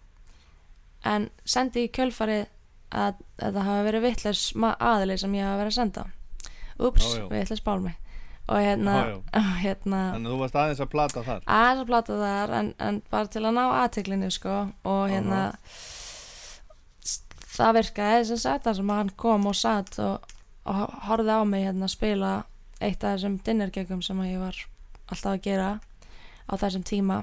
[1.04, 2.48] En sendi í kjölfarið
[2.96, 6.06] að þetta hafa verið vittles aðili sem ég hafa verið að senda
[6.80, 7.28] ups, Já, já.
[7.32, 7.94] vittles bálmi
[8.44, 8.94] og hérna,
[9.64, 11.44] hérna Þannig að þú varst aðeins að plata þar.
[11.48, 14.56] aðeins að plata þar en, en bara til að ná aðteklinu sko.
[14.84, 15.44] Og hérna
[17.54, 20.26] það virkaði sem sagt þar sem hann kom og satt og,
[20.68, 22.32] og horfði á mig hérna að spila
[22.84, 24.58] eitt af þessum dinnergegum sem ég var
[25.08, 25.70] alltaf að gera
[26.50, 27.22] á þessum tíma.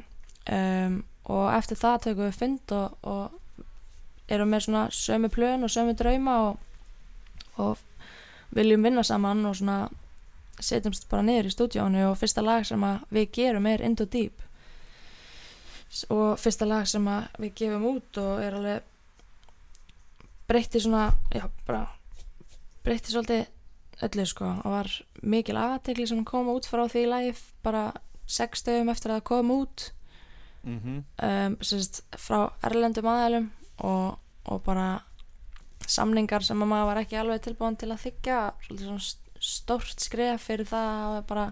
[0.50, 3.64] Um, og eftir það tökum við fund og, og
[4.30, 6.58] erum með svona sömu plön og sömu drauma og,
[7.60, 7.82] og
[8.54, 9.88] viljum vinna saman og svona
[10.60, 14.42] setjumst bara niður í stúdíónu og fyrsta lag sem við gerum er Into Deep.
[16.12, 17.06] Og fyrsta lag sem
[17.38, 18.86] við gefum út og er alveg
[20.50, 21.86] breytti svona já, bara
[22.84, 23.46] breytti svolítið
[24.06, 24.90] öllu sko og var
[25.22, 27.34] mikil aðtekli sem kom út frá því lagi
[27.64, 27.90] bara
[28.30, 29.90] sex dögum eftir að það kom út.
[30.62, 35.00] Mm um, sérst, frá erlendum aðælum og, og bara
[35.86, 40.00] samningar sem að maður var ekki alveg tilbúin til að þykja svolítið svona st- stórt
[40.04, 41.46] skref fyrir það að bara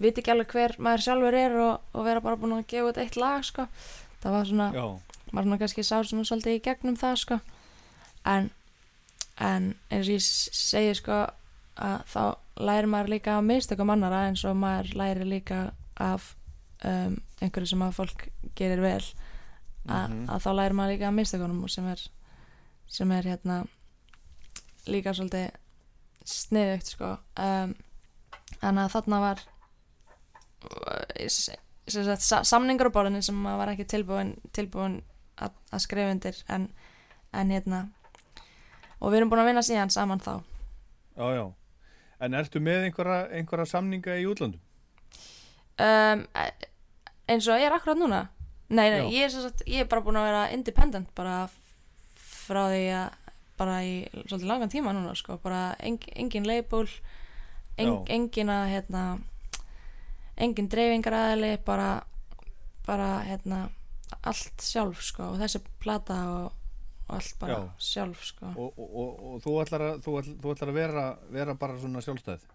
[0.00, 2.98] viti ekki alveg hver maður sjálfur er og, og vera bara búin að gefa út
[3.02, 3.66] eitt lag sko.
[4.22, 4.86] það var svona, Já,
[5.32, 7.40] maður svona kannski sá svona svolítið í gegnum það sko.
[8.24, 8.50] en
[9.38, 11.26] en eins og ég segi sko
[11.76, 12.22] að þá
[12.56, 15.58] lærir maður líka af mistökum annara eins og maður lærir líka
[16.00, 16.30] af
[16.84, 19.02] um, einhverju sem að fólk gerir vel
[19.86, 20.22] að, Mhm.
[20.32, 22.00] að þá lærir maður líka af mistökunum og sem er
[22.88, 23.60] sem er hérna
[24.86, 25.50] líka svolítið
[26.26, 27.12] sniðugt sko
[27.42, 27.74] um,
[28.62, 29.42] að þarna var
[31.26, 31.50] s-
[31.88, 35.00] sem sagt, sa samningur á borðinu sem var ekki tilbúin, tilbúin
[35.38, 36.68] að, að skrifa undir en,
[37.32, 37.82] en hérna
[39.00, 40.32] og við erum búin að vinna síðan saman þá
[41.16, 41.44] já, já.
[42.24, 44.60] En ertu með einhverja, einhverja samninga í útlandum?
[45.78, 46.70] um, e-
[47.28, 48.22] eins og ég er akkurat núna
[48.70, 51.44] nei, nei ég, er sagt, ég er bara búin að vera independent bara
[52.46, 53.22] frá því að
[53.56, 53.94] bara í
[54.26, 56.44] svolítið langan tíma núna sko, bara eng, engin
[57.76, 58.14] eng, Já.
[58.14, 59.04] engin að hérna
[60.36, 61.90] engin dreifingaræðili bara
[62.86, 63.66] bara hérna
[64.22, 66.66] allt sjálf sko og þessi plata og,
[67.06, 67.62] og allt bara Já.
[67.78, 71.06] sjálf sko Og, og, og, og þú ætlar að, þú ætlar, þú ætlar að vera,
[71.38, 72.46] vera bara svona sjálfstæð?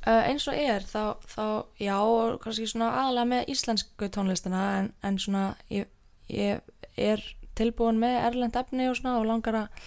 [0.00, 1.44] Uh, eins og er þá, þá
[1.76, 5.90] já og kannski svona aðalega með íslensku tónlistina en, en svona ég,
[6.32, 6.62] ég
[6.96, 7.24] er
[7.60, 9.84] tilbúin með erlend efni og svona og langar að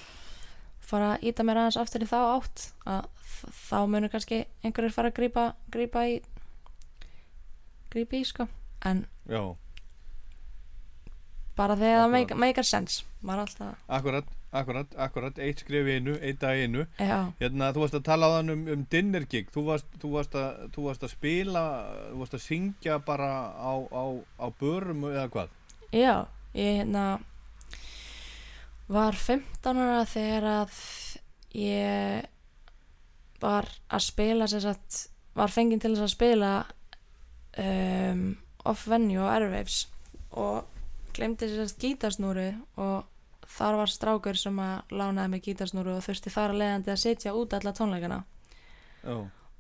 [0.84, 3.10] fara að íta mér aðeins aftur í þá átt að
[3.44, 6.22] þá munur kannski einhverjir fara að grípa, grípa í
[7.94, 8.48] grípa í sko.
[8.84, 9.42] En Já,
[11.58, 16.16] bara þegar það make, make sense er alltaf akkurat, akkurat, akkurat, eitt skrif í einu,
[16.20, 16.86] eitt dag í einu.
[17.40, 20.38] Hérna, þú varst að tala á þann um, um dinner gig, þú varst, þú, varst
[20.40, 21.66] að, þú varst að spila,
[22.10, 24.04] þú varst að syngja bara á, á,
[24.42, 25.54] á börum eða hvað?
[25.94, 26.16] Já,
[26.58, 27.06] ég hérna
[28.92, 30.78] var 15 ára þegar að
[31.58, 32.30] ég
[33.44, 36.52] var að spila sagt, var fenginn til þess að spila
[37.60, 38.28] um,
[38.70, 39.84] off-venue og airwaves
[40.40, 40.70] og
[41.14, 42.48] glemdi sagt gítarsnúru
[42.82, 43.04] og
[43.54, 47.36] þar var strákur sem að lánaði mig gítarsnúru og þurfti þar að leiðandi að sitja
[47.38, 48.24] út alla tónleikana.
[49.04, 49.16] Já,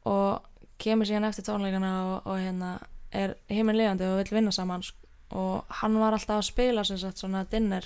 [0.09, 0.49] og
[0.81, 2.77] kemur síðan eftir tónleikana og, og hérna
[3.13, 4.99] er heiminn lifandi og vill vinna saman sk-
[5.33, 7.85] og hann var alltaf að spila sem sagt svona dinner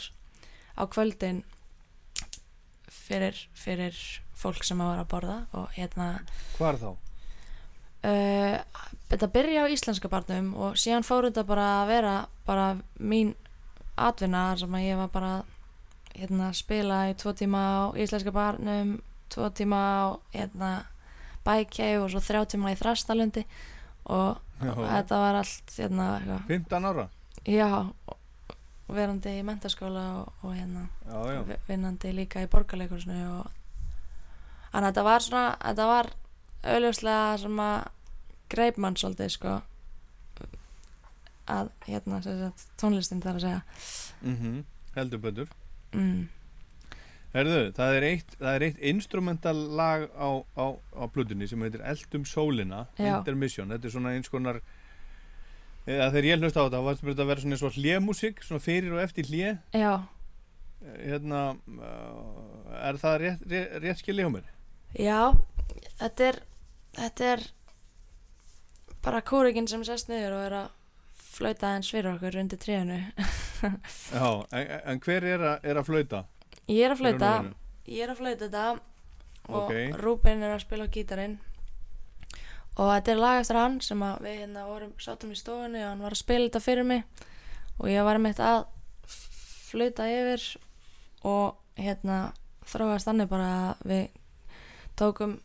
[0.78, 1.44] á kvöldin
[2.92, 3.98] fyrir, fyrir
[4.38, 6.08] fólk sem vera að borða og hérna
[6.58, 6.90] hvar þá?
[8.08, 8.56] uh,
[9.10, 12.16] þetta byrja á íslenska barnum og síðan fór þetta bara að vera
[12.48, 12.68] bara
[13.00, 13.34] mín
[13.98, 15.32] atvinna þar sem að ég var bara
[16.18, 18.98] hérna spila í tvo tíma á íslenska barnum
[19.34, 20.06] tvo tíma á
[20.36, 20.72] hérna
[21.48, 23.44] bækjæf og svo þrjá tíma í þrastalundi
[24.08, 24.72] og Já.
[24.74, 26.48] þetta var allt hérna eitthvað.
[26.48, 27.08] 15 ára?
[27.48, 27.68] já
[28.96, 31.42] verandi í mentaskóla og, og hérna Já, já.
[31.50, 33.50] vi- vinnandi líka í borgarleikursinu og
[34.72, 36.10] þannig að þetta var svona þetta var
[36.64, 37.88] auðljóslega sem að
[38.50, 39.58] greip mann svolítið sko
[41.48, 43.62] að hérna sagt, tónlistin þar að segja
[44.24, 44.64] Mm
[44.98, 45.48] Heldur betur.
[45.94, 46.28] mm.
[47.36, 50.66] Herðu, það er eitt, það er eitt instrumental lag á, á,
[50.98, 52.86] á plutunni sem heitir Eldum sólina.
[52.98, 53.70] Intermission.
[53.70, 54.58] Þetta er svona eins konar,
[55.88, 58.42] eða þegar ég hlust á þetta, þá varst þetta að vera svona eins og hljémusik,
[58.44, 59.56] svona fyrir og eftir hljé.
[59.74, 59.94] já,
[61.02, 61.40] Hérna,
[61.82, 64.50] uh, er það rétt, rétt, rétt skilja hjá mér?
[64.96, 65.20] já
[66.00, 66.38] þetta er
[66.98, 67.42] þetta er
[69.04, 70.70] bara kúrikinn sem sest niður og er að
[71.38, 73.00] flauta eins fyrir okkur undir trénu
[74.14, 76.22] Já, en, en hver er að, er að flauta?
[76.70, 77.32] ég er að flauta
[77.88, 78.66] ég er að flauta þetta
[79.48, 79.74] og Ok.
[80.04, 81.38] Rúben er að spila á gítarinn
[82.78, 86.04] og þetta er lag eftir hann sem við hérna vorum sátum í stofunni og hann
[86.06, 87.04] var að spila þetta fyrir mig.
[87.78, 88.68] Og ég var meitt að
[89.68, 90.44] flauta yfir
[91.28, 92.20] og hérna
[92.70, 94.06] þróast þannig bara að við
[94.98, 95.36] tókum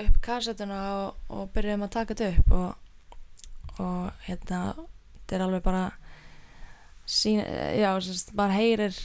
[0.00, 2.52] upp kassettuna og, og byrjuðum að taka þetta upp.
[2.60, 5.86] Og, og hérna þetta er alveg bara
[7.10, 7.40] sín,
[7.80, 8.96] já, sérst, bara heyrir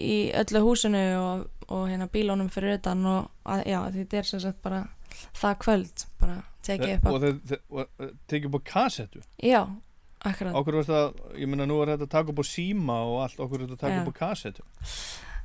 [0.00, 4.86] í öllu húsinu og, og hérna bílónum fyrir utan og já, þetta er sagt bara
[5.38, 6.36] það kvöld, bara
[6.66, 9.22] tekið upp á Og og, uh, tekið upp á kassettu?
[9.42, 9.62] já,
[10.24, 10.54] akkurat.
[10.54, 13.38] Okkur varst að, ég meina nú er þetta að taka upp á síma og allt,
[13.40, 14.62] okkur er þetta að taka upp á kassettu?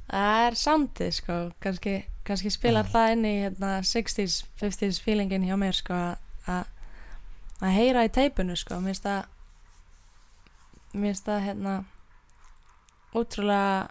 [0.07, 5.57] það er soundið sko, kannski, kannski spilar það inn í hérna 60s, 50s feelingin hjá
[5.59, 5.97] mér sko
[6.47, 9.25] að heyra í teipinu sko, mér finnst það
[10.93, 11.73] mér finnst það hérna
[13.17, 13.89] ótrúlega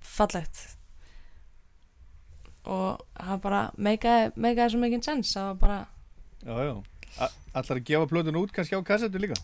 [0.00, 0.62] fallegt
[2.70, 5.78] og það bara meikaði meikaði svo mikið sens það var bara
[6.40, 6.74] Já, já.
[7.20, 9.36] A- Ætlar að gefa plötun út kannski á kassettu líka?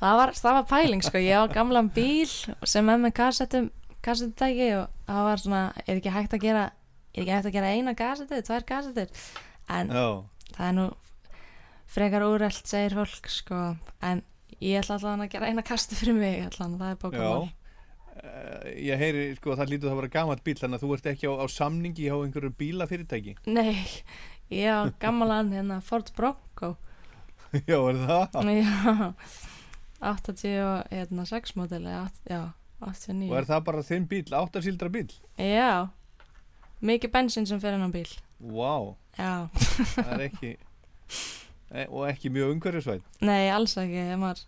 [0.00, 2.28] það var, það var pæling sko, ég á gamlan bíl
[2.68, 3.70] sem er með kassettum
[4.04, 6.64] kassettutæki og það var svona er ekki hægt að gera
[7.16, 9.08] er ekki hægt að gera eina kassettu, tvær kassettur
[9.72, 10.06] en Já.
[10.56, 10.86] það er nú
[11.96, 13.60] frekar úrelt segir fólk sko,
[14.04, 14.20] en
[14.60, 17.48] ég ætla allan að gera eina kastu fyrir mig allan, það er bókamál
[18.76, 21.30] ég heyri, sko, það lítur það að vera gamalt bíl þannig að þú ert ekki
[21.30, 23.36] á, á samningi hjá einhverju bílafyrirtæki.
[23.56, 23.76] nei,
[24.52, 26.74] ég á gamlan hérna Ford Bronco
[27.70, 28.38] já, er það?
[28.62, 29.12] já
[30.00, 31.88] 86 modeli
[32.28, 32.42] já,
[32.80, 35.08] 89 Og er það bara þinn bíl, áttasíldra bíl?
[35.40, 35.88] Já,
[36.84, 39.48] mikið bensin sem fer á bíl Vá, Já,
[39.96, 40.50] það er ekki,
[41.72, 43.00] e, og ekki mjög umhverfisvæð.
[43.24, 44.42] nei, alls ekki maður,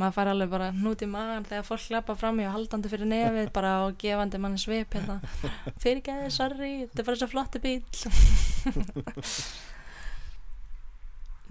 [0.00, 3.08] maður fær alveg bara núti í magan þegar fólk hlapa fram í og haldandi fyrir
[3.10, 5.18] nefið bara og gefandi mann svip hérna.
[5.82, 7.82] Fyrirgeði, sorry, þetta er bara svo flotti bíl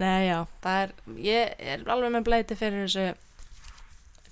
[0.02, 3.06] Nei, já, það er ég er alveg með bleiti fyrir þessu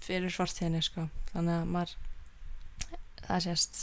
[0.02, 1.06] fyrir svartíðinni, sko.
[1.30, 1.92] Þannig að maður
[3.28, 3.82] það sést.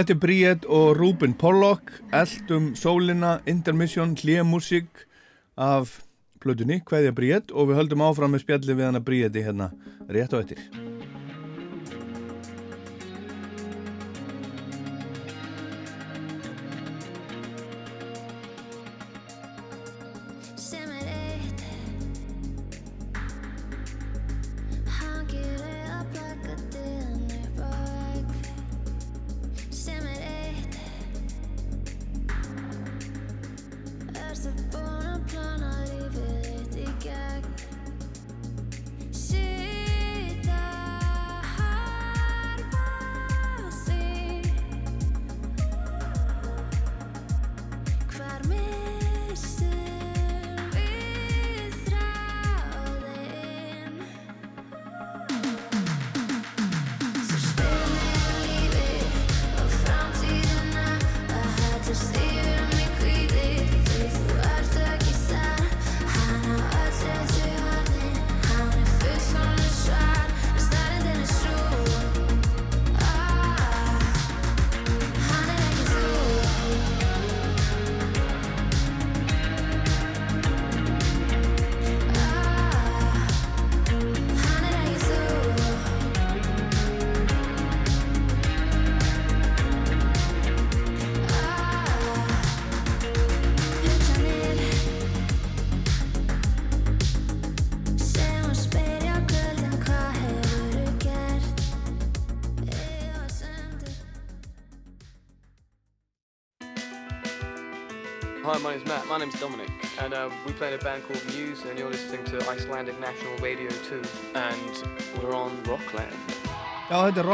[0.00, 5.02] Þetta er Bríett og Rúbin Pollock, eldum sólina, intermission, hlýjamúsík
[5.60, 5.98] af
[6.40, 9.68] plötunni Hvaðja Bríett og við höldum áfram með spjalli við hana Bríetti hérna
[10.08, 10.79] rétt á ettir.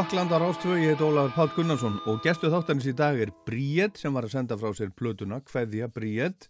[0.07, 4.15] Rokklandar ástöfu, ég heit Ólaður Páll Gunnarsson og gestu þáttanins í dag er Bríett sem
[4.15, 6.47] var að senda frá sér plötuna Kveðja Bríett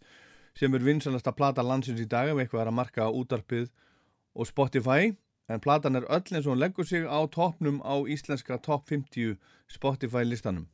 [0.61, 3.71] sem er vinsanast að plata landsins í dag ef eitthvað er að marka útarpið
[4.37, 5.15] og Spotify
[5.49, 9.39] en platan er öll eins og hún leggur sig á toppnum á íslenska topp 50
[9.73, 10.69] Spotify listanum.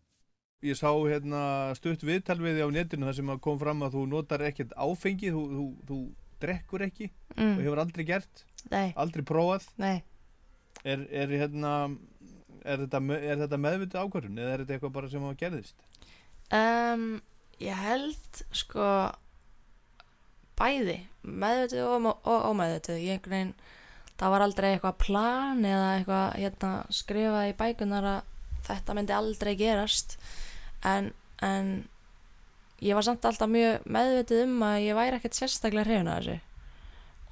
[0.66, 4.74] Ég sá hérna stutt viðtalviði á netinu þar sem kom fram að þú notar ekkert
[4.74, 6.04] áfengi, þú, þú, þú
[6.42, 7.60] drekkur ekki mm.
[7.60, 8.88] og hefur aldrei gert, Nei.
[8.98, 9.70] aldrei prófað.
[9.78, 10.00] Nei.
[10.82, 11.92] Er, er hérna
[12.64, 15.84] er, þetta, er þetta meðvitið ákvörðun eða er þetta eitthvað bara sem að gerðist?
[16.52, 17.06] um,
[17.62, 18.88] ég held sko
[20.58, 22.10] bæði meðvitið og,
[22.50, 23.54] ómeðvitið ég einhvern veginn
[24.20, 28.20] það var aldrei eitthvað plan eða eitthvað hérna, skrifað í bækunar að
[28.68, 30.16] þetta myndi aldrei gerast.
[30.86, 31.10] En,
[31.42, 31.72] en
[32.82, 36.36] ég var samt alltaf mjög meðvitið um að ég væri ekkert sérstaklega hrifin að þessu.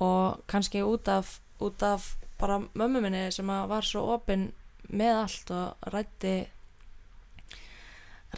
[0.00, 4.48] Og kannski út af, út af bara mömmu minni sem var svo opinn
[4.90, 6.34] með allt og rætti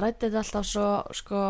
[0.01, 1.43] rætti þetta alltaf svo sko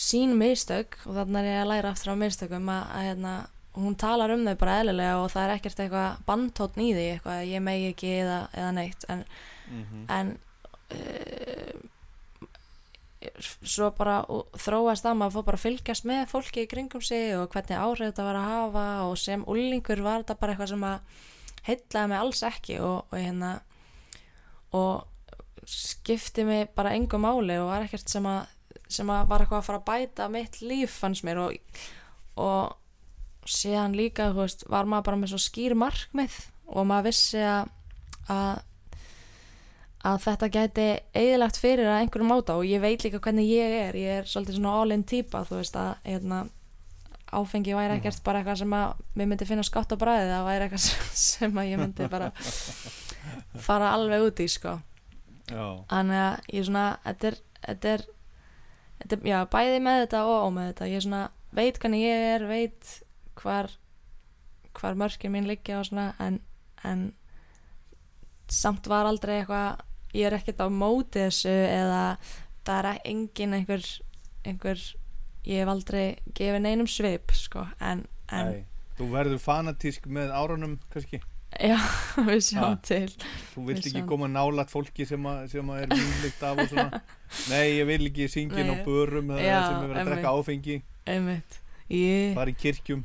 [0.00, 3.34] sín mistök og þannig er ég að læra aftur á mistökum að, að hérna,
[3.76, 7.38] hún talar um þau bara eðlilega og það er ekkert eitthvað bandtótn í því eitthvað
[7.38, 9.08] að ég megi ekki eða, eða neitt.
[9.08, 9.24] En,
[9.70, 10.32] Mm en
[10.90, 11.80] uh,
[13.60, 14.22] svo bara
[14.56, 18.08] þróast að maður fór bara að fylgjast með fólki í kringum sig og hvernig áhrif
[18.08, 21.18] þetta var að hafa og sem úllingur var þetta bara eitthvað sem að
[21.70, 23.54] heitlaði mig alls ekki og, og hérna
[24.76, 25.06] og
[25.70, 28.48] skipti mig bara engu máli og var ekkert sem að
[28.90, 31.40] sem að var eitthvað að fara að bæta mitt líf fannst mér.
[31.44, 31.82] Og,
[32.40, 36.40] og síðan líka veist, var maður bara með svo skýr markmið
[36.70, 37.70] og maður vissi að,
[38.30, 38.66] að
[40.00, 42.56] að þetta gæti eigilagt fyrir að einhverjum máta.
[42.56, 43.98] Og ég veit líka hvernig ég er.
[44.00, 46.38] Ég er svolítið svona all-in típa þú veist að hérna,
[47.32, 50.66] áfengi væri ekkert bara eitthvað sem að mér myndi finna skátt á bræði það væri
[50.66, 50.84] eitthvað
[51.24, 52.30] sem- að ég myndi bara
[53.66, 54.76] fara alveg út í sko.
[55.90, 58.04] Þannig að ég svona þetta er, þetta er,
[59.02, 60.90] þetta er já, bæði með þetta og ómeð þetta.
[60.94, 61.22] Ég svona
[61.58, 62.92] veit hvernig ég er veit
[63.40, 63.70] hvar
[64.78, 66.36] hvar mörkin mín liggja og svona en,
[66.86, 67.08] en
[68.50, 69.80] samt var aldrei eitthvað
[70.14, 72.02] ég er ekkert á móti þessu eða
[72.66, 73.84] það er engin einhver
[74.46, 74.80] einhver
[75.48, 76.04] ég hef aldrei
[76.36, 78.54] gefið neinum svip sko en, en
[78.98, 81.20] þú verður fanatísk með árunum kannski?
[81.58, 81.74] Já,
[82.28, 82.80] við sjáum Ha.
[82.86, 83.08] til.
[83.54, 87.00] Þú vilt ekki koma nálat fólki sem, að, sem að er vínlíkt af og svona?
[87.50, 90.76] Nei, ég vil ekki syngja á börum sem er verið að drekka áfengi.
[91.90, 93.02] Ég, fara í kirkjum.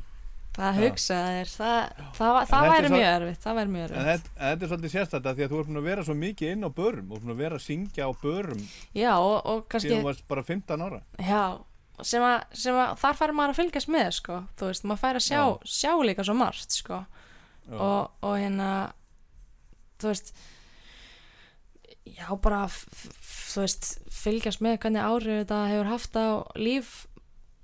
[0.56, 1.80] Það hugsaði þér það,
[2.16, 4.06] það, það þetta er væri mjög erfitt það væri mjög erfitt.
[4.06, 6.64] þetta, en þetta er svolítið að því að þú ert að vera svo mikið inn
[6.64, 8.62] á börum og búin að vera að syngja á börum
[8.96, 11.00] já og, og kannski síðan þú varst bara 15 ára.
[11.20, 11.42] Já,
[12.04, 15.20] sem að, sem að þar fær maður að fylgjast með sko, þú veist, maður fær
[15.20, 17.00] að sjá, sjá líka svo margt sko.
[17.72, 18.70] Og, og hérna
[19.98, 20.34] þú veist
[22.06, 26.28] já bara þú veist, fylgjast með hvernig áhrif þetta hefur haft á
[26.60, 26.94] líf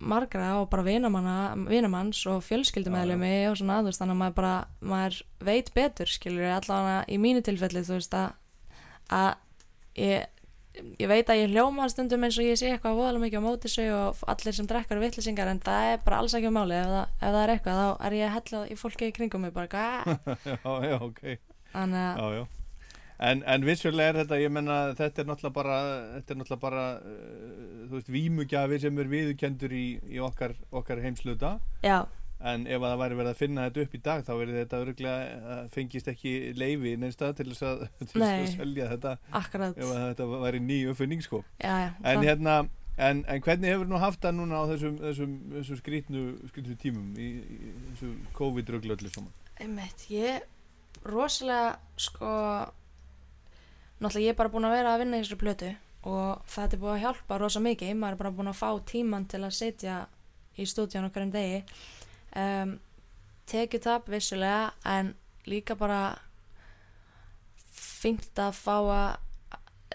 [0.03, 5.70] margra og bara vinamanns og fjölskyldumæðlumi og svona, veist, þannig að maður bara maður veit
[5.76, 8.33] betur, skilur allavega í mínu tilfelli, þú veist að
[9.12, 9.33] að
[10.01, 10.41] ég
[10.99, 13.70] ég veit að ég hljóma stundum eins og ég sé eitthvað voðalega mikið á móti
[13.73, 16.97] sig og allir sem drekkar vittlisingar en það er bara alls ekki um máli ef
[16.97, 19.93] ef það er eitthvað þá er ég hellað í fólki í kringum mig bara.
[20.49, 21.23] Já, já, ok
[21.73, 22.45] þannig Já, já
[23.23, 25.77] En, en vissulega er þetta, ég menna, þetta er náttúrulega bara,
[26.16, 31.03] þetta er náttúrulega bara, uh, þú veist, vímugjafi sem er viðurkendur í, í okkar, okkar
[31.05, 31.53] heimsluta.
[31.87, 32.01] já,
[32.43, 34.78] En ef að það væri verið að finna þetta upp í dag, þá verið þetta
[34.82, 37.82] öruglega, uh, fengist ekki leifi neinstað til þess að,
[38.12, 39.12] til að selja þetta,
[39.43, 39.76] akkurat.
[39.78, 41.43] Ef þetta væri ný uppfinning, sko.
[41.62, 42.57] En það- hérna,
[42.99, 47.14] en, en hvernig hefur nú haft það núna á þessum, þessum, þessum skrítnu, skrítnu tímum
[47.14, 49.30] í, í þessu COVID-röglu öllu saman?
[49.62, 50.43] einmitt, ég
[51.07, 52.26] rosalega sko
[54.03, 55.70] náttúrulega ég er bara búin að vera að vinna í þessu plötu
[56.11, 57.93] og það er búin að hjálpa rosa mikið.
[57.95, 59.99] Maður er bara búin að fá tíman til að setja
[60.59, 61.61] í stúdíun okkur um degi
[62.37, 62.76] um,
[63.51, 65.14] tekið tap vissulega en
[65.49, 66.03] líka bara
[67.72, 69.11] fínt að fá að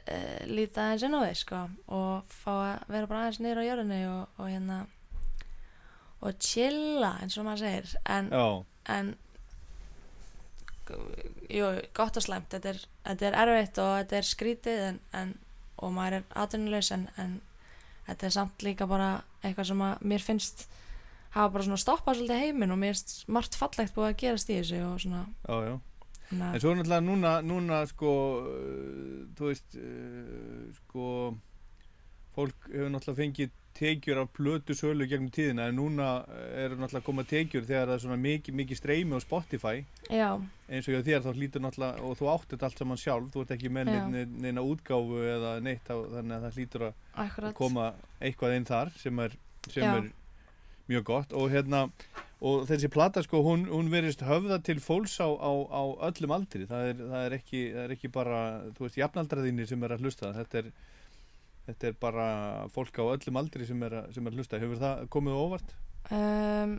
[0.07, 3.67] uh, líta aðeins inn á því sko, og fá að vera bara aðeins niður á
[3.69, 4.83] jörðinni og, og hérna
[6.25, 7.95] og chilla eins og maður segir.
[8.09, 8.45] En, Já,
[8.95, 9.11] en
[11.51, 11.67] jú,
[11.97, 12.49] gott og slæmt.
[12.53, 15.35] Þetta er, þetta er erfitt og þetta er skrítið en, en,
[15.77, 17.38] og maður er atvinnulegs en, en
[18.07, 19.11] þetta er samt líka bara
[19.43, 20.67] eitthvað sem að mér finnst
[21.38, 24.57] hafa bara svona stoppað svolítið heiminn og mér finnst margt fallegt búið að gerast í
[24.59, 25.77] þessu og svona já, já.
[26.27, 28.13] En svo er náttúrulega núna, núna sko,
[28.43, 31.05] uh, þú veist, uh, sko,
[32.35, 36.07] fólk hefur náttúrulega fengið tekjur af plötu sölu gegnum tíðina en núna
[36.57, 39.83] eru náttúrulega að koma tekjur þegar það er svona mikið, mikið streymi á Spotify.
[40.09, 40.29] Já,
[40.67, 43.53] eins og þér þá hlýtur náttúrulega, og þú átt þetta allt saman sjálf, þú ert
[43.57, 43.91] ekki með
[44.41, 47.57] neina, útgáfu eða neitt, þannig að það hlýtur að akkurat.
[47.61, 49.38] koma eitthvað inn þar sem er,
[49.69, 50.09] sem er
[50.89, 51.33] mjög gott.
[51.38, 51.85] Og hérna
[52.41, 56.67] og þessi plata sko hún, hún verist höfða til fólks á, á, á öllum aldri.
[56.69, 58.41] Það er, það, er ekki, það er ekki bara
[58.77, 60.33] þú veist jafnaldraðinni sem er að hlusta.
[60.38, 60.69] Þetta er,
[61.69, 62.27] þetta er bara
[62.75, 64.61] fólk á öllum aldri sem er, sem er að hlusta.
[64.61, 65.73] Hefur það komið óvart?
[66.11, 66.77] um,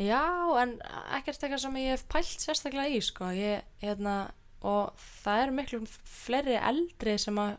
[0.00, 0.22] Já,
[0.62, 0.76] en
[1.16, 3.32] ekkert eitthvað sem ég hef pælt sérstaklega í sko.
[3.36, 4.30] ég, hérna,
[4.64, 4.94] og
[5.24, 7.56] það eru miklu fleiri eldri sem að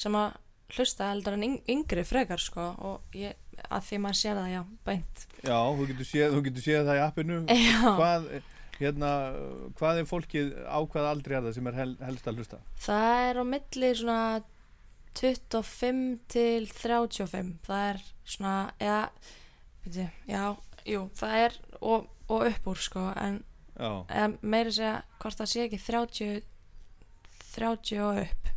[0.00, 0.38] sem að
[0.72, 3.34] hlusta heldur en yng- yngri frekar sko, og ég,
[3.68, 7.00] að því maður sér það já, beint Já, þú getur séð, þú getur séð það
[7.00, 7.38] í appinu
[7.70, 7.82] Já.
[7.98, 8.28] hvað,
[8.80, 9.10] hérna,
[9.80, 12.62] hvað er fólkið á hvað aldri er það sem er hel, helst að hlusta?
[12.86, 14.20] Það er á milli svona
[15.20, 18.00] 25 til 35 það er
[18.30, 19.02] svona eða,
[19.84, 20.44] veitu, já,
[20.86, 23.40] jú það er og, og upp úr sko en
[23.80, 26.42] Já, eða meiri segja hvort það sé ekki 30
[27.54, 28.50] 30 og upp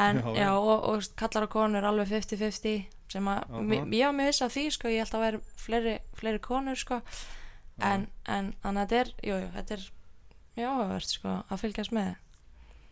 [0.00, 0.50] en Já, já, já.
[0.56, 3.60] og, og kallar og konur alveg 50-50 sem að, Aha.
[3.66, 6.78] mi- ég var mjög viss af því sko, ég held að vera fleiri, fleiri konur
[6.78, 7.00] sko
[7.80, 9.86] en, en þannig að þetta er, jú, jú, þetta er
[10.56, 12.14] mjög áhugavert sko að fylgjast með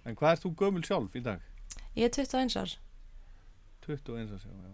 [0.08, 1.40] en hvað ert þú gömul sjálf í dag?
[1.98, 2.78] ég er 21 árs
[3.88, 4.72] 21 að sjá, já.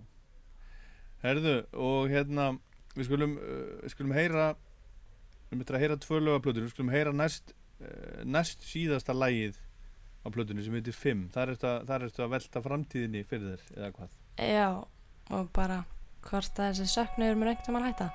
[1.24, 2.49] Herðu, og hérna,
[2.97, 4.49] við skulum, uh, skulum heyra,
[5.51, 9.14] við myndum að heyra tvö lög af plötunum, við skulum heyra næst, uh, næst síðasta
[9.16, 9.57] lægið
[10.24, 11.22] á plötunum sem heitir 5.
[11.32, 11.95] Þar ertu að,
[12.26, 14.18] að velta framtíðinni fyrir þér, eða hvað?
[14.51, 14.68] Já,
[15.31, 15.85] og bara
[16.29, 18.11] hvort að þessi söknuður mér einhvern veginn hætta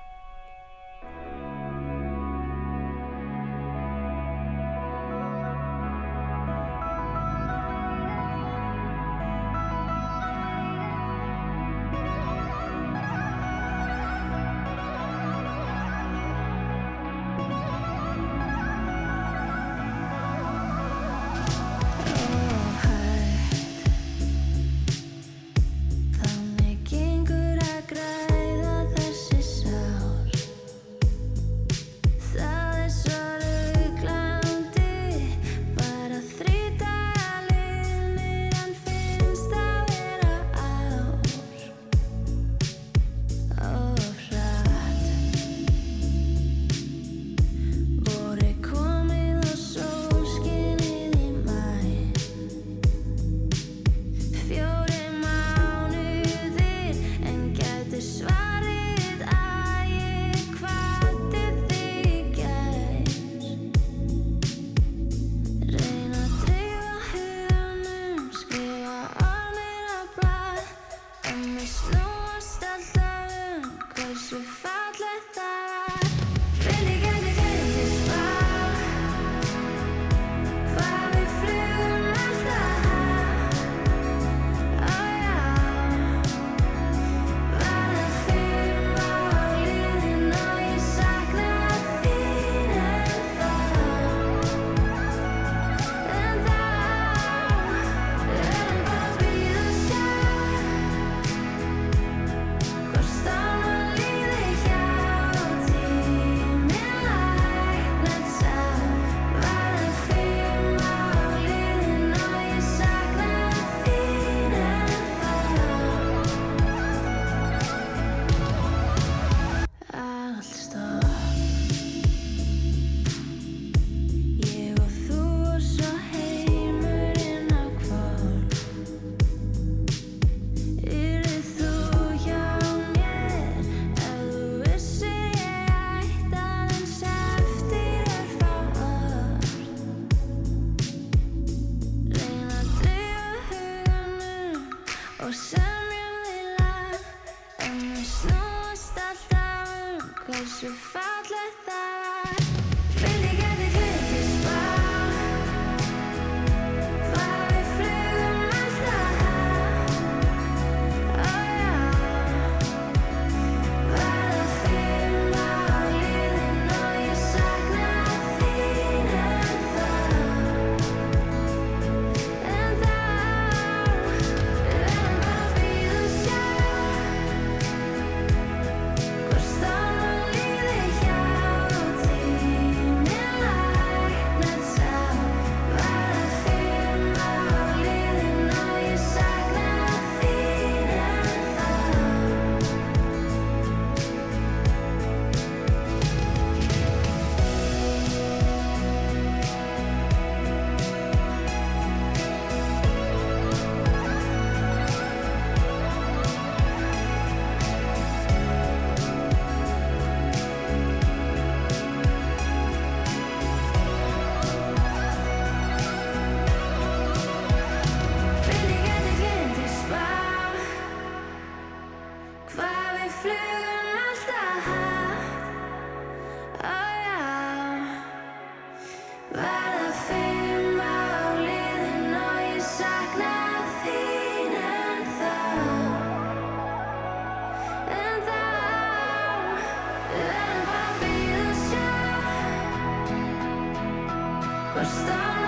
[244.80, 245.39] Hvort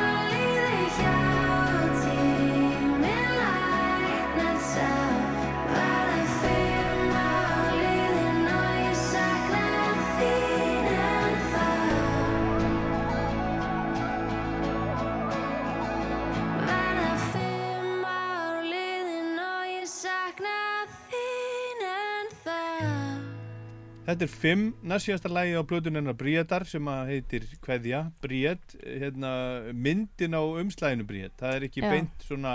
[24.13, 29.31] Þetta er fimm, næst síðasta lægi á blöðun hennar Bríetar sem heitir Kveðja, Bríet, hérna,
[29.73, 31.89] myndin á umslæðinu Bríet, það er ekki Já.
[31.95, 32.53] beint svona,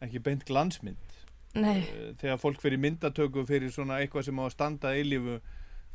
[0.00, 1.18] ekki beint glansmynd.
[1.56, 5.36] Nei, Eh, Þegar fólk fyrir myndatöku fyrir svona eitthvað sem á að standa eilífu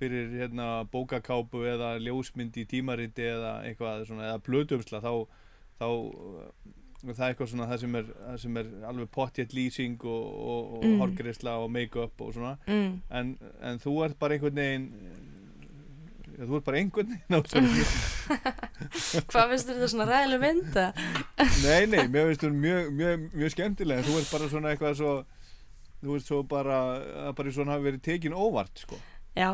[0.01, 5.13] fyrir hérna bókakápu eða ljósmynd í tímariti eða eitthvað svona, eða blöðumsla þá,
[5.81, 5.87] þá
[7.01, 10.23] það er eitthvað svona það sem er, það sem er alveg pottjett lýsing og,
[10.53, 11.01] og, og Mm.
[11.57, 14.87] og make-up og svona mm, en, en þú ert bara einhvern veginn
[16.37, 17.91] ja, þú ert bara einhvern veginn
[19.31, 20.85] hvað finnst þér þetta svona ræðileg mynda?
[21.65, 25.13] nei, nei, mér finnst þú mjög, mjög, mjög skemmtilega þú ert bara svona eitthvað svo
[26.01, 26.79] þú ert svo bara,
[27.27, 28.97] að bara svona hafi verið tekin óvart sko.
[29.37, 29.51] Já,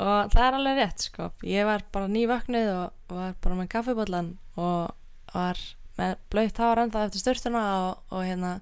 [0.00, 1.26] og það er alveg rétt sko.
[1.44, 4.94] Ég var bara nývöknuð og, var bara með kaffibóllan og
[5.34, 5.60] var
[5.98, 8.56] með blöytt hár ennþá eftir styrtuna og, og hérna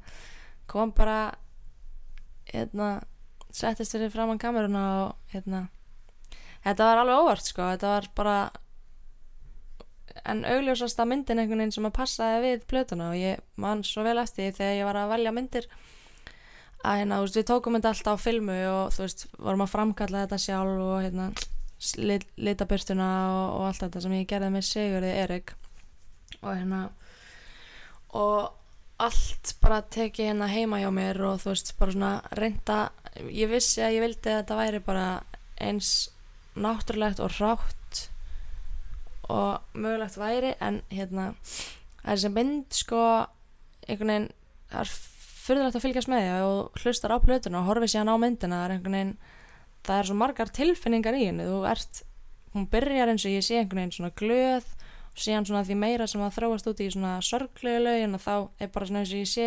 [0.70, 1.34] kom bara
[2.52, 2.94] hérna
[3.52, 5.66] settist fyrir framann kameruna og hérna
[6.64, 7.70] þetta var alveg óvart sko.
[7.74, 8.36] Þetta var bara
[10.28, 14.18] en augljósasta myndin einhvern veginn sem að passaði við plötuna og ég man svo vel
[14.22, 15.68] eftir þegar ég var að velja myndir
[16.82, 19.72] að hérna, þú veist, við tókum þetta alltaf á filmu og þú veist, vorum að
[19.72, 21.28] framkalla þetta sjálf og hérna
[22.02, 25.54] lit, litabyrstuna og, og allt þetta sem ég gerði með Sigurði Erik
[26.40, 26.82] og hérna
[28.12, 32.78] og allt bara tekið hérna heima hjá mér og þú veist, bara svona reynda,
[33.28, 35.06] ég vissi að ég vildi að þetta væri bara
[35.62, 35.92] eins
[36.58, 38.02] náttúrulegt og rátt
[39.32, 41.32] og mögulegt væri en hérna
[42.02, 43.00] þessi mynd sko
[43.86, 44.28] einhvern veginn
[44.72, 44.92] það er
[45.42, 48.64] fyrðulegt að fylgjast með því og hlustar á plötuna og horfið síðan á myndina það
[48.66, 49.14] er einhvern veginn
[49.86, 52.02] það er svo margar tilfinningar í henni þú ert,
[52.52, 54.68] hún byrjar eins og ég sé einhvern veginn svona glöð
[55.18, 58.72] síðan svona því meira sem það þróast út í svona sorglegu lögin og þá er
[58.72, 59.46] bara svona eins og ég sé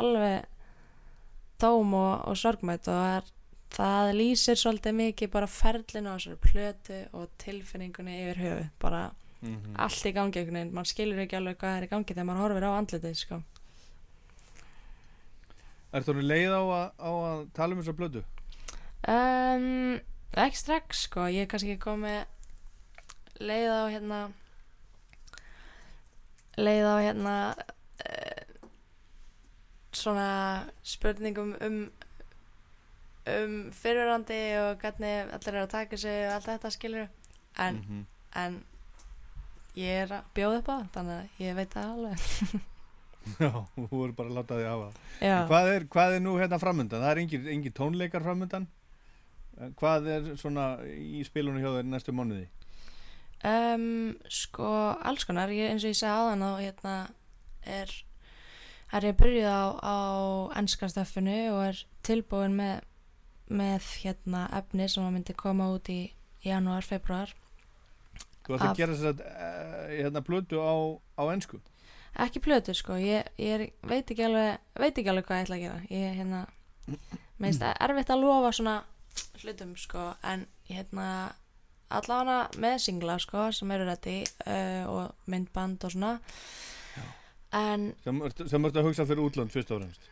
[0.00, 0.48] alveg
[1.60, 3.32] tóm og, og sorgmætt og það, er,
[3.76, 9.08] það lýsir svolítið mikið bara ferlinu á þessari plötu og tilfinningunni yfir höfu bara
[9.40, 12.26] mm allt í gangi einhvern veginn, mann skilur ekki alveg hvað er í gangi þegar
[12.28, 13.38] maður horfir á andlitið sko.
[15.96, 18.22] Er þú leið á að, á að tala um þessa blödu?
[19.08, 20.00] um,
[20.36, 22.28] ekki strax sko, ég er kannski komið
[23.40, 24.20] leið á hérna
[26.60, 28.44] leið á hérna uh,
[29.92, 30.28] svona
[30.86, 31.78] spurningum um
[33.30, 37.08] um fyrirrandi og hvernig allir eru að taka sig og allt þetta skilur
[37.58, 38.06] en, Mhm.
[38.34, 38.64] en
[39.76, 42.20] ég er að bjóða upp á það þannig að ég veit það alveg
[43.38, 45.00] Já, þú voru bara að láta því hafa það.
[45.20, 45.34] Já.
[45.50, 47.02] Hvað er, hvað er nú hérna framöndan?
[47.04, 48.66] Það er engin, engin tónleikar framöndan
[49.60, 52.46] En Hvað er svona í spilunum hjá þér næstu mánuði?
[53.40, 54.68] Um, sko,
[55.00, 56.94] alls konar, ég, eins og ég segi áðan þá hérna
[57.64, 57.94] er,
[58.92, 59.96] er ég byrjuð á, á
[60.60, 62.84] ennska stöffinu og er tilbúin með,
[63.48, 66.02] með hérna efni sem að myndi koma út í
[66.44, 67.32] janúar, februar
[68.44, 70.74] Þú ætti að gera þess að hérna blödu á,
[71.16, 71.60] á ennsku
[72.18, 75.58] ekki plötur sko, ég, ég er, veit, ekki alveg, veit ekki alveg hvað ég ætla
[75.58, 75.82] að gera.
[75.90, 76.40] Ég hérna,
[77.40, 78.76] meðist erfitt að lofa svona
[79.42, 81.06] hlutum sko, en hérna
[81.90, 86.12] allavega með singla sko, sem eru rætti uh, og myndband og svona
[87.56, 90.04] en sem ertu að hugsa fyrir útlönd fyrst og fremst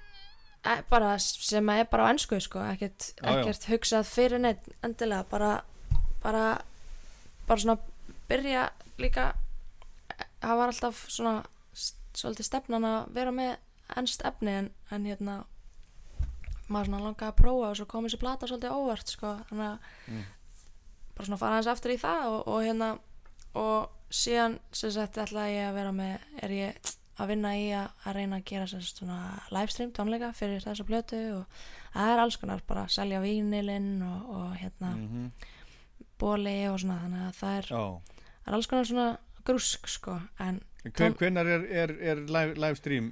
[0.67, 3.37] e, bara sem er bara á ennsku sko, ekkert, Já, já.
[3.45, 5.53] ekkert hugsað fyrir neitt endilega, bara
[6.25, 6.47] bara,
[7.47, 7.79] bara svona
[8.29, 8.65] byrja
[8.99, 9.29] líka
[10.43, 11.45] var alltaf svona
[12.19, 13.55] svolítið stefnan að vera með
[13.97, 15.37] ennst efni en, en hérna
[16.69, 19.95] maður svona langaði að prófa og svo kom þessi plata svolítið óvart sko, þannig að
[20.09, 20.27] Mm.
[21.19, 22.93] Bara svona fara hans aftur í það og, og hérna
[23.59, 27.89] og síðan sem sagt ætla ég að vera með er ég að vinna í að,
[28.07, 29.17] að reyna að gera sem svona
[29.51, 31.57] livestream tónleika fyrir þessa plötu og
[31.97, 35.31] það er alls konar bara að selja vínilinn og, og hérna Mhm.
[36.19, 37.83] bóli og svona þannig að það er, Já
[38.45, 39.09] það er alls konar svona
[39.49, 40.63] grúsk sko en
[40.95, 43.11] Hven, Hvenær er, er, er live, live stream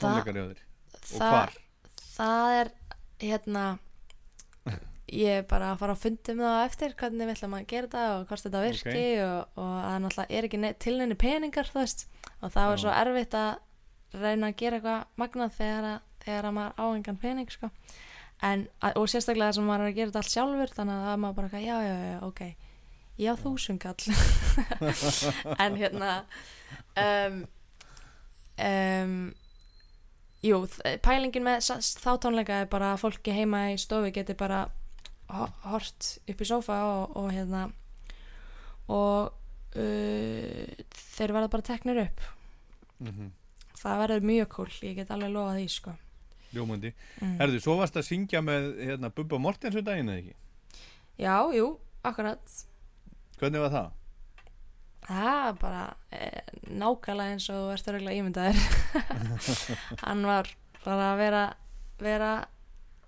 [0.00, 0.60] tónleikar hjá þér?
[1.02, 1.52] Og hvar?
[2.16, 2.70] það er
[3.22, 3.64] hérna
[5.12, 7.88] ég er bara að fara að fundi með það eftir hvernig við ætlum að gera
[7.88, 11.68] þetta og hvort þetta virki og, og að náttúrulega er ekki ne- til neini peningar
[11.68, 12.06] þú veist.
[12.40, 12.82] Og það var Já.
[12.84, 17.20] svo erfitt að reyna að gera eitthvað magnað þegar, að, þegar að maður á engan
[17.22, 17.70] pening sko.
[18.42, 21.06] en, að, og sérstaklega þess að maður er að gera þetta allt sjálfur þannig að
[21.08, 22.42] það maður bara já, já, já, ok.
[23.22, 24.02] Ég á þúsungall
[25.64, 26.10] en hérna
[26.96, 27.36] um,
[28.66, 29.16] um,
[30.42, 30.60] jú,
[31.04, 31.68] pælingin með
[32.00, 34.64] þá tónleika er bara að fólki heima í stofu geti bara
[35.32, 37.62] hort upp í sófa og, og hérna
[38.92, 39.32] og
[39.76, 40.72] uh,
[41.16, 42.20] þeir verða bara teknir upp
[43.02, 43.32] Mhm.
[43.82, 45.94] það verður mjög cool, ég get alveg lofað því sko
[46.52, 46.90] Ljómandi.
[47.24, 47.38] Mm.
[47.40, 50.34] Herðu, svo varst að syngja með hérna, Bubba Mortens um daginn eða ekki?
[51.18, 52.54] já, jú, akkurat
[53.40, 53.88] Hvernig var það?
[55.02, 55.82] Það er bara
[56.14, 56.28] e,
[56.78, 58.60] nákvæmlega eins og þú ert örgulega ímyndaður.
[60.06, 60.52] hann var
[60.84, 61.40] bara að vera,
[61.98, 62.30] vera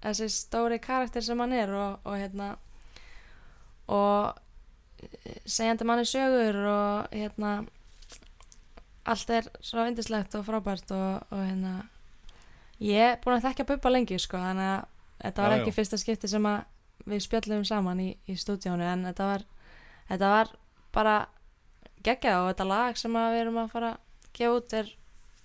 [0.05, 2.55] þessi stóri karakter sem hann er og, og hérna
[3.89, 4.35] og
[5.03, 7.57] eh, segjandi manni sögur og hérna
[9.05, 11.75] allt er svo vindislegt og frábært og, og hérna
[12.81, 14.87] ég er búin að þekka Bubba lengi sko þannig að
[15.25, 15.63] þetta var Já, já.
[15.63, 16.63] ekki fyrsta skipti sem að
[17.05, 19.45] við spjöllum saman í, í stúdíónu en þetta var,
[20.09, 20.53] þetta var
[20.95, 21.17] bara
[22.05, 24.91] geggja og þetta lag sem við erum að fara að gefa út er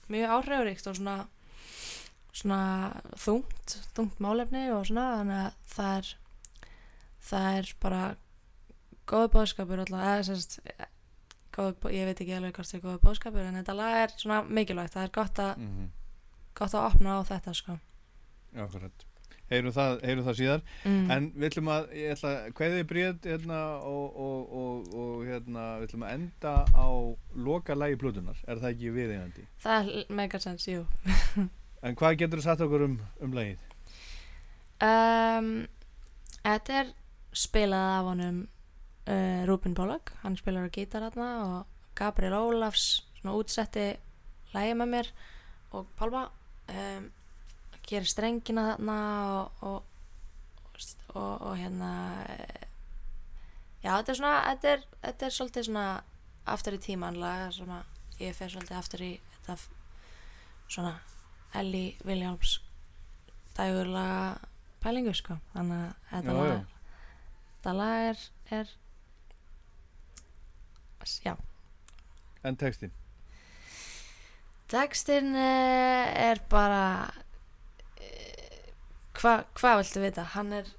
[0.10, 1.18] mjög áhrifuríkt og svona
[2.32, 6.16] svona þungt þungt málefni og svona þannig að það er
[7.30, 8.02] það er bara
[9.10, 10.32] góð bóðskapur alltaf
[11.60, 14.94] ég veit ekki alveg hvort það er góð bóðskapur en þetta lag er svona mikilvægt
[14.96, 15.88] það er gott að, Mm
[16.60, 17.78] gott að opna á þetta sko
[18.60, 19.06] Akkurat.
[19.50, 20.64] Heyrum það, heyrum það síðar.
[20.86, 21.12] mm.
[21.14, 25.64] En við ætlum að, ég ætla að kveði bríð hérna og, og, og, og hérna,
[25.80, 26.90] við ætlum að enda á
[27.48, 28.42] loka lagi plútunar.
[28.46, 29.46] Er það ekki viðeigandi?
[29.64, 30.84] það er mega sens, jú
[31.84, 33.60] En hvað getur þú sagt okkur um, um lagið?
[34.84, 35.52] um,
[36.44, 36.94] Þetta er
[37.36, 38.40] spilað af honum
[39.08, 43.86] uh, Rúbin Pollock, hann spilar á gítar hérna og Gabriel Ólafs svona útsetti
[44.56, 45.12] lægi með mér
[45.76, 46.26] og Pálma
[46.74, 47.10] um,
[47.86, 48.98] gerir strengina þarna
[49.36, 51.92] og, og, og, og hérna
[53.84, 55.86] já þetta er svona þetta er, þetta er svolítið svona
[56.50, 59.58] aftur í tíman laga sem að ég fer svolítið aftur í þetta
[60.70, 60.96] svona
[61.56, 62.60] Ellie Williams
[63.58, 64.38] dægurlaga
[64.84, 66.60] pælingu sko þannig að þetta Já, lag já.
[67.56, 68.26] þetta lag er,
[68.60, 68.76] er
[71.26, 71.36] já
[72.44, 72.92] En textin?
[74.70, 76.84] Textin uh, er bara
[78.00, 78.68] uh,
[79.18, 80.70] hvað hva viltu vita hann er,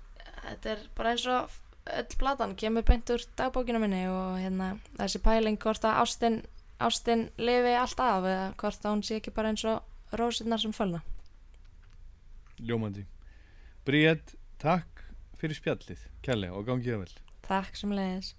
[0.47, 1.59] þetta er bara eins og
[1.91, 6.41] öll platan kemur beint úr dagbókinu minni og hérna þessi pæling hvort að ástin,
[6.81, 9.83] ástin lifi allt af eða hvort að hún sé ekki bara eins og
[10.19, 11.03] rósinnar sem fölna
[12.61, 13.07] Ljómandi.
[13.89, 15.05] Bríð, takk
[15.41, 17.19] fyrir spjallið, kærlega og gangið það vel.
[17.49, 18.35] Takk sem leiðis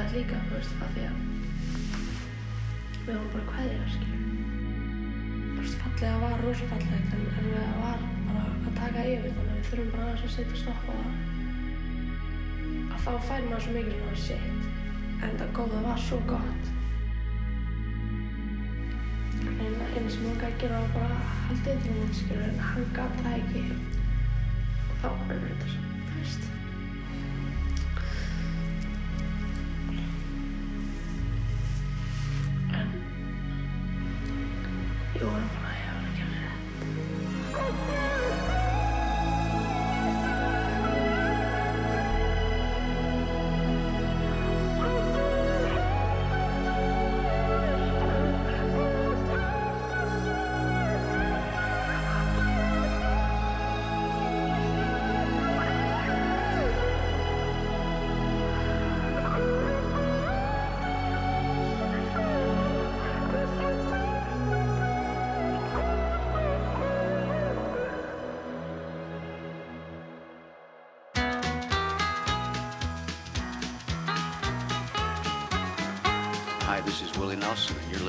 [0.00, 1.16] fallegt líka, þú veist, af því að
[3.04, 4.22] við vorum bara kveðja, skilur.
[5.50, 7.48] Þú veist, fallega var rosa fallegt, en það
[7.82, 10.92] var bara að taka yfir, þannig að við þurfum bara aðeins að setja stopp á
[10.94, 11.12] það.
[12.80, 14.64] Að þá fær maður svo mikið svona shit,
[15.20, 16.72] en það góða var svo gott.
[19.44, 22.90] En eina sem hann gæti gera var bara að halda yfir hún, skilur, en hann
[22.96, 23.68] gat það ekki.
[24.80, 25.89] Og þá var þetta svo,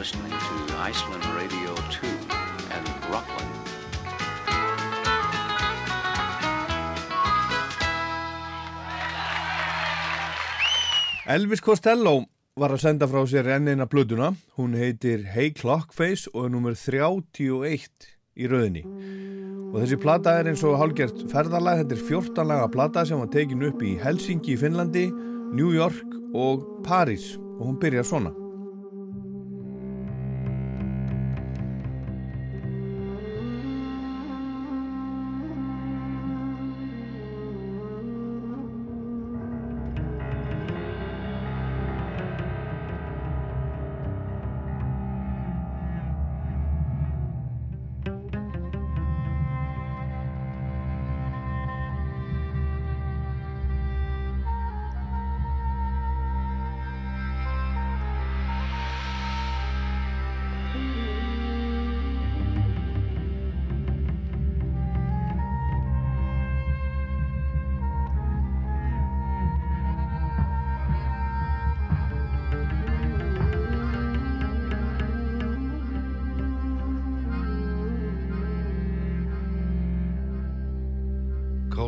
[0.02, 2.08] listening to Iceland Radio 2
[2.76, 3.52] and Rockland.
[11.28, 12.24] Elvis Costello
[12.58, 14.32] var að senda frá sér enn eina blöðuna.
[14.58, 18.10] Hún heitir Hey Clockface og er nummer 31
[18.42, 18.82] í rauðinni.
[19.70, 21.86] Og þessi plata er eins og hálgert ferðalag.
[21.86, 25.12] Þetta er 14 laga plata sem var tekin upp í Helsingi í Finnlandi,
[25.54, 27.36] New York og Paris.
[27.60, 28.41] Og hún byrjar svona.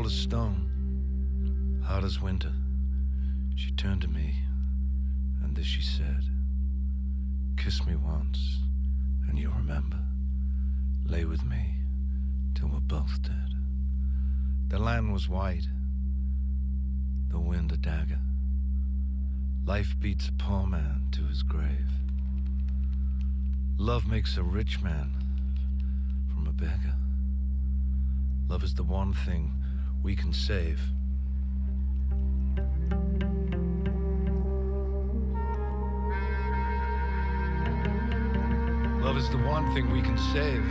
[0.04, 2.52] Cold as stone, hot as winter.
[3.56, 4.36] She turned to me,
[5.42, 6.26] and this she said
[7.56, 8.60] Kiss me once,
[9.30, 10.00] and you'll remember.
[11.06, 11.78] Lay with me
[12.54, 13.56] till we're both dead.
[14.68, 15.70] The land was white,
[17.30, 18.20] the wind a dagger.
[19.64, 21.92] Life beats a poor man to his grave.
[23.78, 25.14] Love makes a rich man
[26.34, 26.96] from a beggar.
[28.50, 29.63] Love is the one thing
[30.04, 30.82] we can save.
[39.02, 40.64] Love is the one thing we can save.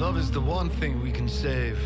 [0.00, 1.78] Love is the one thing we can save.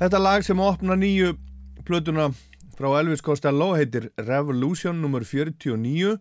[0.00, 1.34] Þetta lag sem opna nýju
[1.84, 2.30] plötuna
[2.72, 5.26] frá Elvis Costello heitir Revolution nr.
[5.28, 6.14] 49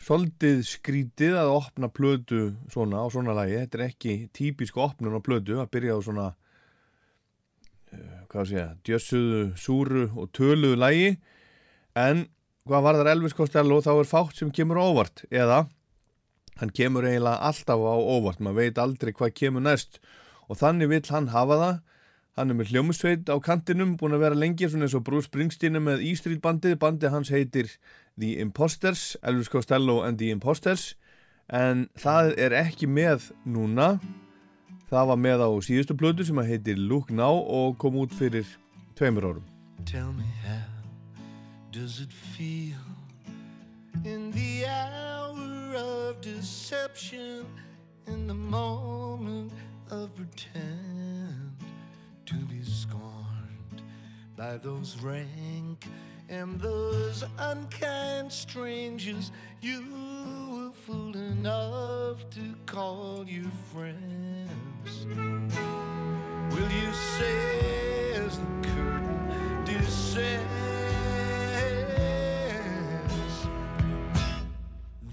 [0.00, 3.58] Soldið skrítið að opna plötu svona á svona lagi.
[3.60, 6.24] Þetta er ekki típisk opnun á plötu að byrja á svona
[7.92, 11.10] uh, hvað sé ég, djössuðu, súru og töluðu lagi.
[11.92, 12.22] En
[12.64, 15.26] hvað var þar Elvis Costello þá er fátt sem kemur óvart.
[15.28, 15.66] Eða
[16.62, 18.40] hann kemur eiginlega alltaf á óvart.
[18.40, 20.00] Maður veit aldrei hvað kemur næst.
[20.48, 21.76] Og þannig vill hann hafa það
[22.36, 25.78] hann er með hljómusveit á kantinum búin að vera lengi svona eins og Bruce Springsteen
[25.80, 27.70] með E Street bandið, bandið hans heitir
[28.20, 30.94] The Imposters, Elvis Costello and The Imposters.
[31.48, 33.96] En það er ekki með núna.
[34.90, 38.44] Það var með á síðustu plötu sem að heitir Look Now og kom út fyrir
[38.98, 39.46] tveimur árum.
[39.88, 40.68] Tell me how
[41.72, 42.76] does it feel
[44.04, 47.46] in the hour of deception,
[48.06, 49.52] in the moment
[49.90, 51.45] of pretend
[52.26, 53.82] to be scorned
[54.36, 55.86] by those rank
[56.28, 59.30] and those unkind strangers
[59.60, 59.84] you
[60.50, 65.06] were fool enough to call you friends.
[66.50, 70.46] Will you say as the curtain descends?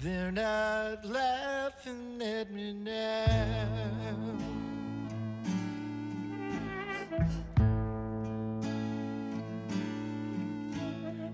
[0.01, 4.52] They're not laughing at me now.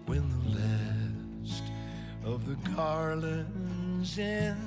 [0.06, 1.64] When the last
[2.26, 4.57] of the garlands and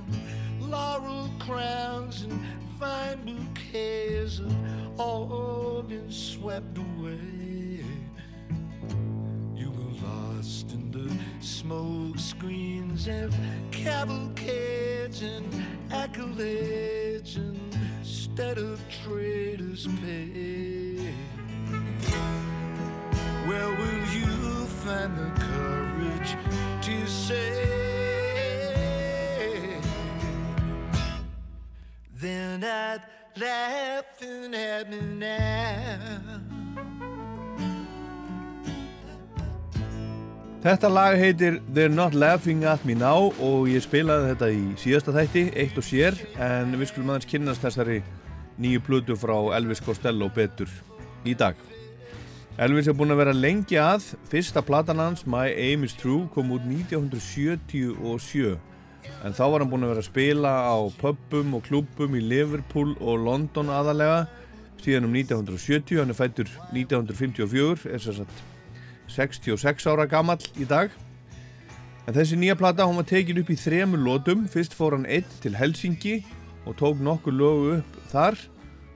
[0.60, 2.40] laurel crowns and
[2.80, 7.84] fine bouquets have all been swept away.
[9.54, 11.10] You were lost in the
[11.44, 13.34] smoke screens of
[13.70, 15.46] cavalcades and
[15.90, 20.71] accolades instead of traders' pay.
[23.52, 26.30] Where will you find the courage
[26.86, 27.52] to say
[32.14, 33.00] they're not
[33.36, 35.98] laughing at me now?
[40.62, 45.12] Þetta lag heitir They're Not Laughing At Me Now og ég spilaði þetta í síðasta
[45.18, 48.00] þætti, eitt og sér en við skulum aðeins kynnast þessari
[48.56, 50.72] nýju plötu frá Elvis Costello betur
[51.28, 51.58] í dag.
[52.60, 56.50] Elvis er búinn að vera lengi að, fyrsta platan hans My Aim Is True kom
[56.52, 58.58] út 1977
[59.24, 62.92] en þá var hann búinn að vera að spila á pubum og klubum í Liverpool
[63.00, 64.26] og London aðalega
[64.82, 68.36] síðan um 1970, hann er fættur 1954, er sér satt
[69.14, 70.92] 66 ára gamall í dag.
[72.04, 75.36] En þessi nýja plata hún var tekin upp í þremur lótum fyrst fór hann einn
[75.40, 76.18] til Helsingi
[76.66, 78.36] og tók nokkur lögu upp þar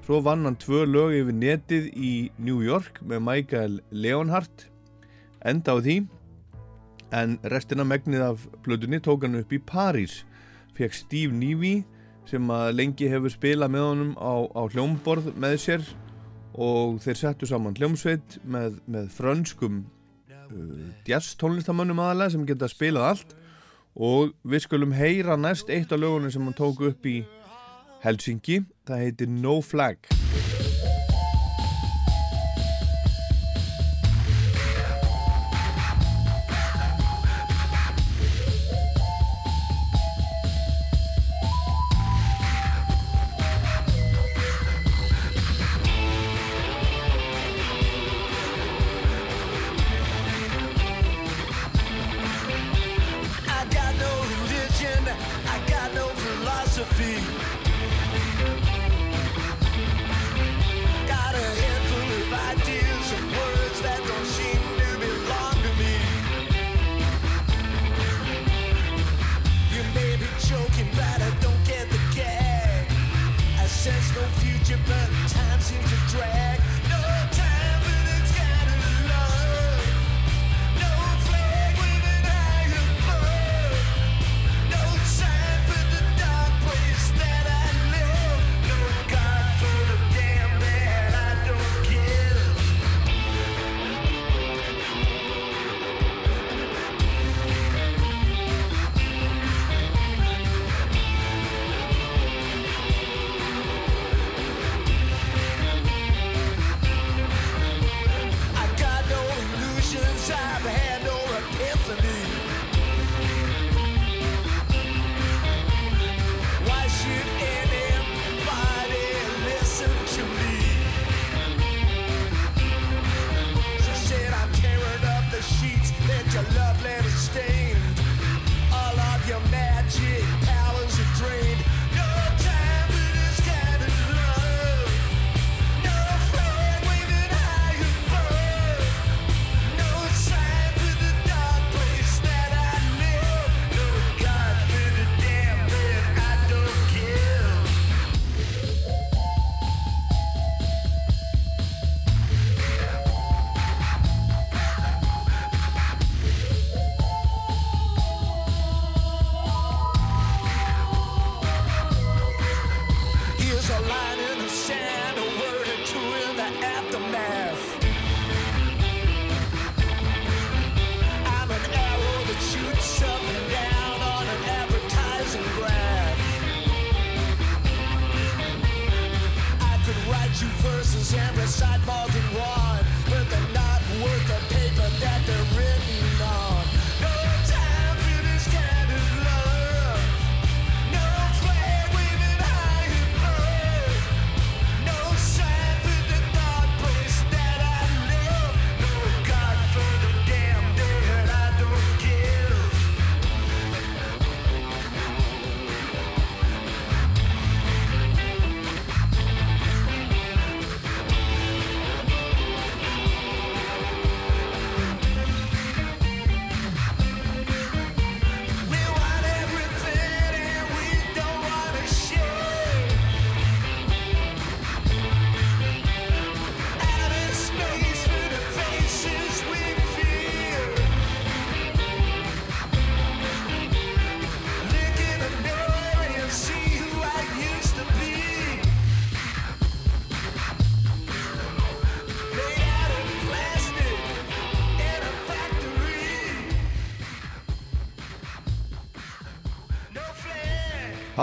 [0.07, 4.69] svo vann hann tvö lög yfir netið í New York með Michael Leonhardt.
[5.43, 5.97] Enda á því.
[7.11, 10.21] En restina megnið af plötunni tók hann upp í París.
[10.79, 11.81] Fekk Steve Neevy
[12.27, 15.89] sem að lengi hefur spilað með honum á, á hljómborð með sér.
[16.55, 19.83] Og þeir settu saman hljómsveit með, með frönskum
[20.31, 23.35] uh, jazz tónlistamönnum aðalega sem geta spilað allt.
[23.97, 27.25] Og við skulum heyra næst eitt af lögunum sem hann tók upp í
[28.07, 30.07] Helsingi það heitir No Flag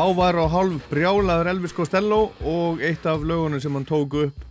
[0.03, 4.41] Hávær og hálf brjálaður Elvis Costello og eitt af lögunum sem hann tók upp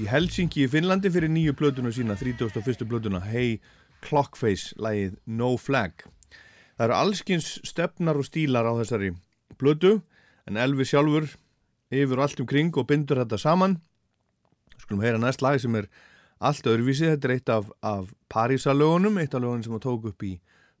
[0.00, 2.86] í Helsingi í Finnlandi fyrir nýju blötuna sína, 31.
[2.88, 3.58] blötuna Hey
[4.00, 6.06] Clockface, lægið No Flag.
[6.78, 9.10] Það eru allskins stefnar og stílar á þessari
[9.60, 9.98] blötu
[10.48, 11.28] en Elvis sjálfur
[11.92, 13.82] yfir allt um kring og bindur þetta saman.
[14.80, 15.90] Skulum heyra næst lag sem er
[16.40, 20.24] allt öðruvísi, þetta er eitt af, af Parísalögunum, eitt af lögunum sem hann tók upp
[20.24, 20.38] í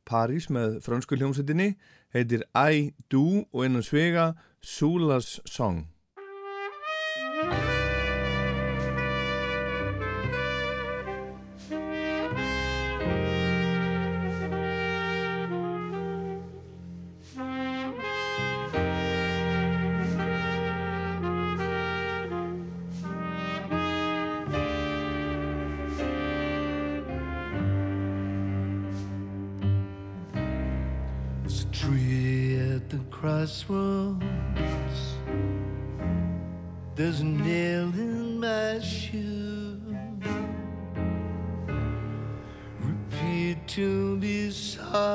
[0.08, 1.74] París með frönsku hljómsveitinni
[2.12, 4.32] heitir I Do og innan svega
[4.64, 5.91] Sula's Song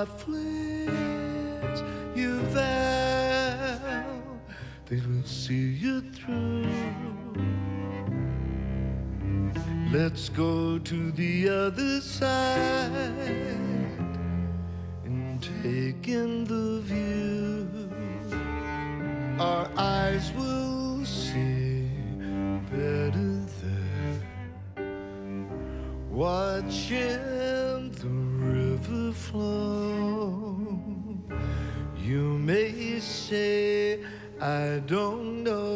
[0.06, 1.82] as
[2.16, 4.04] you vow
[4.86, 6.68] that we'll see you through.
[9.92, 12.60] Let's go to the other side
[15.06, 17.68] and take in the view.
[19.40, 21.90] Our eyes will see
[22.70, 24.22] better there.
[26.12, 27.37] Watching
[29.32, 30.56] flow.
[31.98, 34.00] You may say,
[34.40, 35.67] I don't know,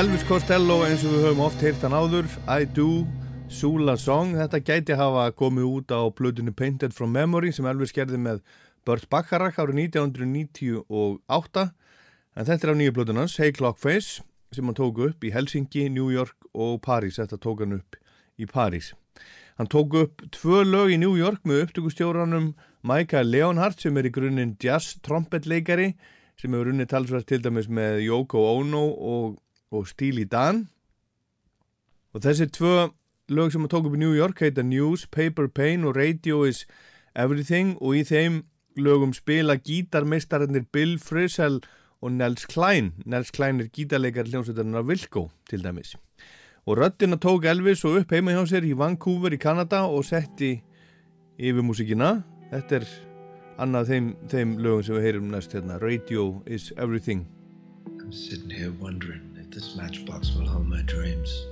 [0.00, 3.02] Elvis Costello eins og við höfum oft heyrt hann áður I Do,
[3.52, 4.30] Sula Song.
[4.38, 8.38] Þetta gæti hafa komið út á blöðinu Painted from Memory sem Elvis gerði með
[8.88, 14.24] Burt Bacharach árið 1998 en þetta er á nýju blöðunans Hey Clockface
[14.56, 17.20] sem hann tók upp í Helsingi, New York og París.
[17.20, 18.00] Þetta tók hann upp
[18.40, 18.94] í París.
[19.60, 22.54] Hann tók upp tvö lög í New York með upptökustjóranum
[22.88, 25.92] Micah Leonhardt sem er í grunninn jazz trompetleikari
[26.40, 29.38] sem hefur unnið talsvært til dæmis með Yoko Ono og
[29.70, 30.68] og Steely Dan.
[32.12, 32.90] Og þessi tvö
[33.30, 36.66] lög sem að tók upp í New York heita News, Paper Pain og Radio is
[37.14, 37.76] Everything.
[37.80, 38.42] Og í þeim
[38.78, 41.60] lögum spila gítarmeistararnir Bill Frisell
[42.00, 42.92] og Nels Klein.
[43.06, 45.94] Nels Klein er gítarleikar hljómsveitarnar Vilko til dæmis.
[46.66, 50.58] Og röddina tók Elvis og upp heima hjá sér í Vancouver í Kanada og setti
[51.40, 52.20] yfir músikina
[52.50, 52.86] þetta er
[53.60, 55.80] annað þeim, þeim lögum sem við heyrum næst hérna.
[55.80, 57.26] Radio is Everything.
[58.00, 61.46] I'm sitting here wondering this matchbox will hold my dreams.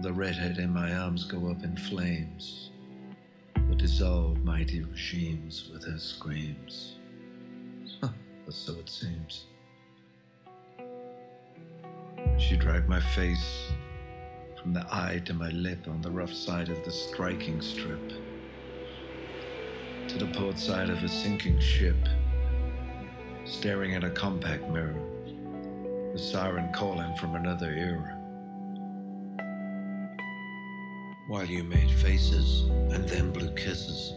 [0.00, 2.70] The redhead in my arms go up in flames,
[3.68, 6.96] will dissolve mighty regimes with her screams.
[8.00, 8.08] Huh,
[8.50, 9.44] so it seems.
[12.36, 13.70] She dragged my face
[14.60, 18.08] from the eye to my lip on the rough side of the striking strip,
[20.08, 21.96] to the port side of a sinking ship
[23.44, 25.00] staring at a compact mirror,
[26.12, 28.20] the siren calling from another era.
[31.28, 32.62] While you made faces
[32.92, 34.14] and then blew kisses,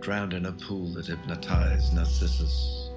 [0.00, 2.90] drowned in a pool that hypnotized Narcissus.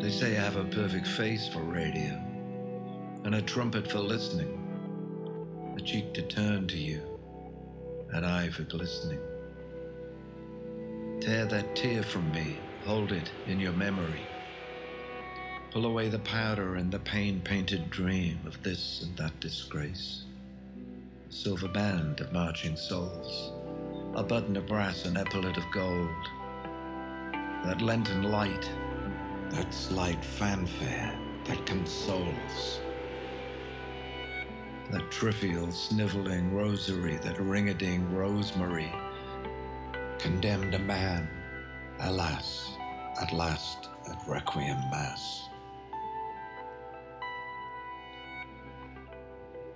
[0.00, 2.22] They say I have a perfect face for radio
[3.24, 4.65] and a trumpet for listening
[5.76, 7.02] a cheek to turn to you,
[8.12, 9.20] an eye for glistening.
[11.20, 14.26] Tear that tear from me, hold it in your memory.
[15.70, 20.24] Pull away the powder and the pain painted dream of this and that disgrace.
[21.28, 23.52] A silver band of marching souls,
[24.14, 26.30] a button of brass, an epaulet of gold.
[27.64, 28.70] That Lenten light,
[29.50, 32.80] that slight fanfare that consoles
[34.90, 38.92] that trivial sniveling rosary, that ring-a-ding rosemary,
[40.18, 41.28] condemned a man,
[42.00, 42.70] alas,
[43.20, 45.48] at last at requiem mass.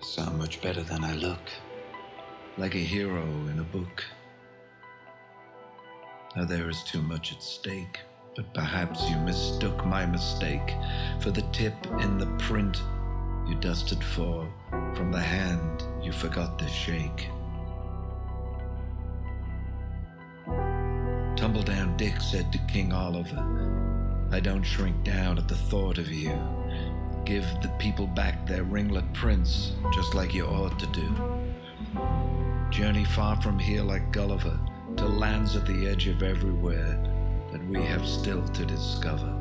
[0.01, 1.51] Sound much better than I look,
[2.57, 4.05] like a hero in a book.
[6.37, 7.99] Now there is too much at stake,
[8.37, 10.75] but perhaps you mistook my mistake
[11.21, 12.81] for the tip in the print
[13.47, 14.49] you dusted for
[14.95, 17.29] from the hand you forgot to shake.
[21.37, 23.43] Tumbledown Dick said to King Oliver,
[24.31, 26.39] I don't shrink down at the thought of you.
[27.25, 31.09] Give the people back their ringlet prince, just like you ought to do.
[32.71, 34.59] Journey far from here like Gulliver,
[34.97, 36.99] to lands at the edge of everywhere
[37.53, 39.40] that we have still to discover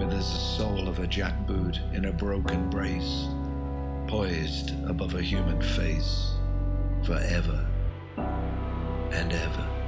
[0.00, 3.28] where there's the soul of a jackboot in a broken brace,
[4.06, 6.30] poised above a human face,
[7.04, 7.66] forever
[8.16, 9.79] and ever.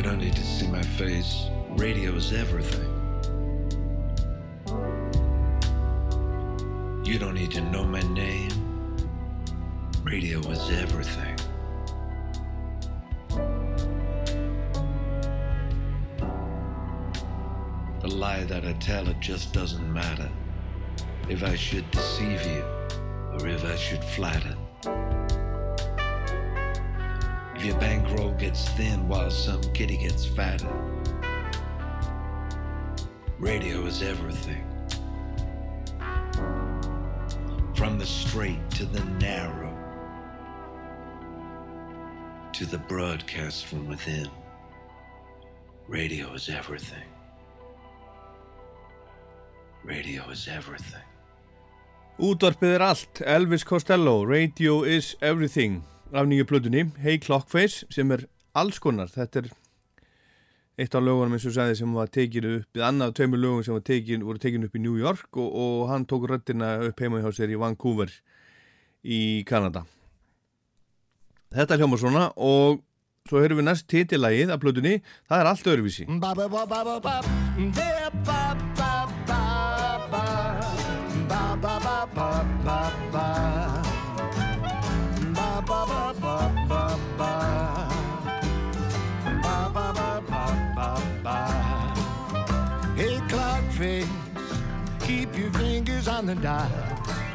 [0.00, 1.50] You don't need to see my face.
[1.72, 2.88] Radio is everything.
[7.04, 8.50] You don't need to know my name.
[10.02, 11.36] Radio is everything.
[18.00, 20.30] The lie that I tell, it just doesn't matter.
[21.28, 22.64] If I should deceive you,
[23.34, 24.56] or if I should flatter.
[27.62, 30.66] Your bankroll gets thin while some kitty gets fatter.
[33.38, 34.64] Radio is everything.
[37.74, 39.76] From the straight to the narrow,
[42.54, 44.30] to the broadcast from within.
[45.86, 47.08] Radio is everything.
[49.84, 51.04] Radio is everything.
[52.16, 55.82] Útvarpið er allt, Elvis Costello, Radio is Everything
[56.12, 58.24] af nýju plötunni, Hey Clockface sem er
[58.58, 59.50] alls konar, þetta er
[60.80, 63.78] eitt af lögunum eins og sagði sem var tekinu upp, eða annað tveimur lögum sem
[63.86, 67.30] tekin, voru tekinu upp í New York og, og hann tók röttina upp heima hjá
[67.36, 68.12] sér í Vancouver
[69.04, 69.84] í Kanada
[71.50, 72.82] Þetta er hljóma svona og
[73.28, 74.98] svo höfum við næst titilægið af plötunni,
[75.30, 78.49] það er allt öðruvísi Ba ba ba ba
[96.26, 96.70] the dial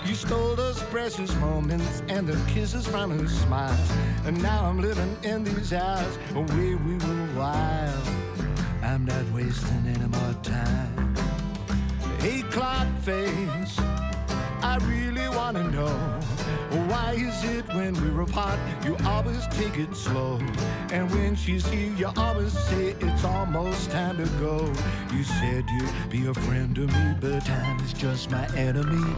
[0.05, 3.77] You stole those precious moments and the kisses from her smile.
[4.25, 8.07] And now I'm living in these hours away we were wild.
[8.83, 11.15] I'm not wasting any more time.
[12.19, 13.79] Hey, clock face,
[14.61, 16.19] I really wanna know
[16.89, 20.39] why is it when we're apart you always take it slow,
[20.91, 24.71] and when she's here you always say it's almost time to go.
[25.13, 29.15] You said you'd be a friend to me, but time is just my enemy,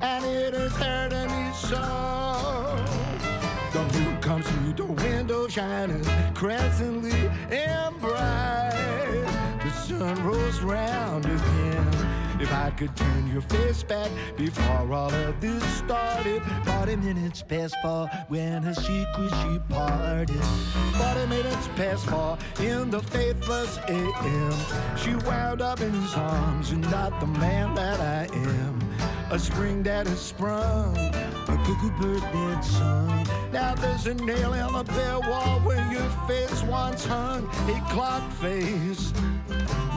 [0.00, 2.84] and it is hurting me so.
[3.72, 6.04] The moon comes through the window shining
[6.34, 9.26] crescently and bright.
[9.62, 11.95] The sun rolls round again.
[12.46, 17.74] If I could turn your face back before all of this started, 40 minutes past
[17.82, 20.44] four when her secret she parted.
[20.94, 24.54] 40 minutes past four in the faithless AM.
[24.96, 28.78] She wound up in his arms and not the man that I am.
[29.32, 30.94] A spring that has sprung,
[31.66, 33.26] cuckoo bird that sung.
[33.52, 38.22] Now there's a nail in the bare wall where your face once hung, a clock
[38.34, 39.12] face.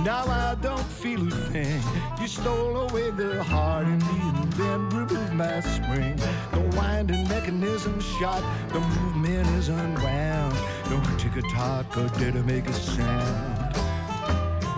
[0.03, 1.81] Now I don't feel a thing.
[2.19, 6.15] You stole away the heart in me and then removed my spring.
[6.53, 10.55] The winding mechanism shot, the movement is unwound.
[10.89, 13.75] No tick a tock or did it make a sound.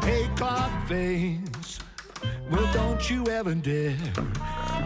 [0.03, 1.80] Hey, clock face.
[2.51, 3.95] Well, don't you ever dare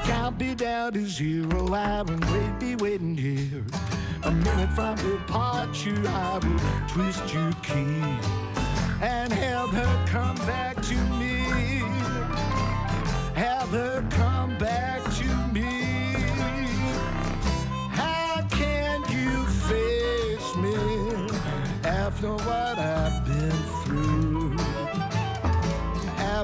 [0.04, 1.74] count me down to zero.
[1.74, 3.64] I will wait, be waiting here.
[4.22, 8.04] A minute from departure, I will twist your key
[9.02, 11.40] and have her come back to me.
[13.34, 16.14] Have her come back to me.
[17.92, 20.76] How can you face me
[21.84, 22.65] after what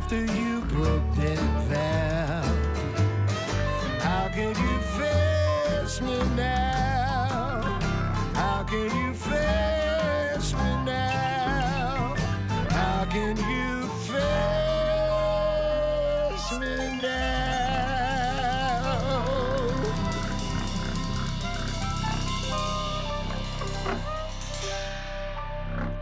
[0.03, 2.41] After you broke that vow,
[3.99, 7.61] how can you face me now?
[8.33, 9.10] How can you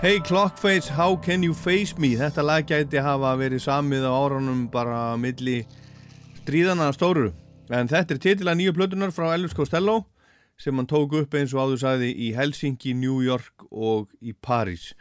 [0.01, 2.13] Hey Clockface, how can you face me?
[2.15, 5.65] Þetta lag gæti hafa verið samið á árunum bara milli
[6.37, 7.33] stríðana stóru.
[7.67, 10.05] En þetta er titila nýju plötunar frá Elvis Costello
[10.55, 14.93] sem hann tók upp eins og áður sagði í Helsinki, New York og í París.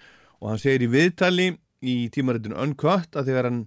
[0.42, 1.46] Og hann segir í viðtali
[1.78, 3.60] í tímaritinu Uncut að þegar hann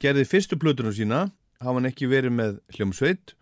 [0.00, 1.26] gerði fyrstu plötunum sína
[1.60, 3.34] hafa hann ekki verið með hljómsveit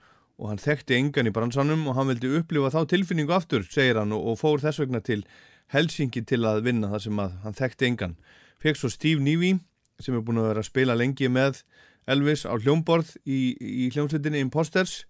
[0.43, 4.11] og hann þekkti engan í bransanum og hann vildi upplifa þá tilfinningu aftur, segir hann,
[4.11, 8.17] og fór þess vegna til Helsingi til að vinna þar sem að hann þekkti engan.
[8.59, 9.59] Fekk svo Steve Neevy
[10.01, 11.63] sem er búin að vera að spila lengi með
[12.09, 15.05] Elvis á hljómborð í, í hljómsveitinni Imposters.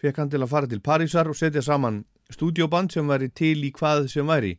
[0.00, 3.72] Fekk hann til að fara til Parísar og setja saman stúdioband sem væri til í
[3.74, 4.56] hvað sem væri.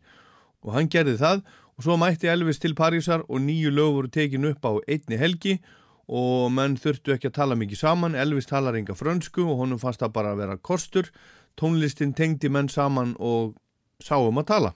[0.65, 1.44] Og hann gerði það
[1.78, 5.60] og svo mætti Elvis til Parísar og nýju lög voru tekin upp á einni helgi
[6.07, 8.18] og menn þurftu ekki að tala mikið saman.
[8.18, 11.11] Elvis talar enga frönsku og honum fannst það bara að vera kostur.
[11.60, 13.56] Tónlistin tengdi menn saman og
[14.03, 14.76] sáum að tala.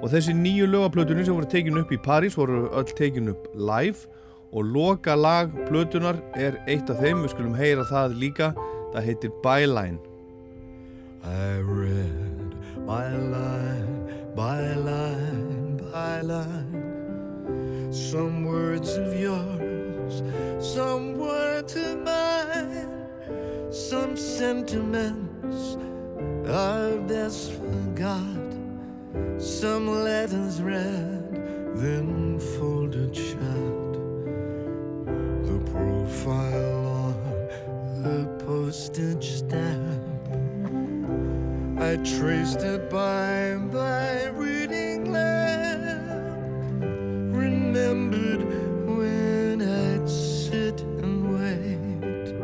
[0.00, 4.08] Og þessi nýju lögaplötunni sem voru tekinu upp í París voru öll tekinu upp live
[4.52, 8.52] og loka lag plötunar er eitt af þeim, við skulum heyra það líka,
[8.94, 10.00] það heitir Byline.
[11.22, 12.56] I read
[12.86, 17.92] by line, by line, by line.
[17.92, 20.22] Some words of yours,
[20.58, 22.88] some words of mine,
[23.70, 25.76] some sentiments
[26.48, 28.59] are best forgot.
[29.40, 31.32] Some letters read,
[31.74, 33.92] then folded shut.
[35.46, 40.28] The profile on a postage stamp.
[41.80, 46.82] I traced it by my reading lamp.
[47.34, 48.44] Remembered
[48.86, 52.34] when I'd sit and wait,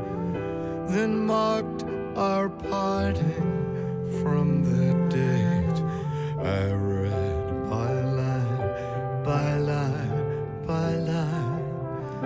[0.89, 1.85] then marked
[2.17, 3.53] our parting
[4.23, 5.26] from that date.
[6.47, 7.91] I read by
[8.21, 12.21] line, by line, by line,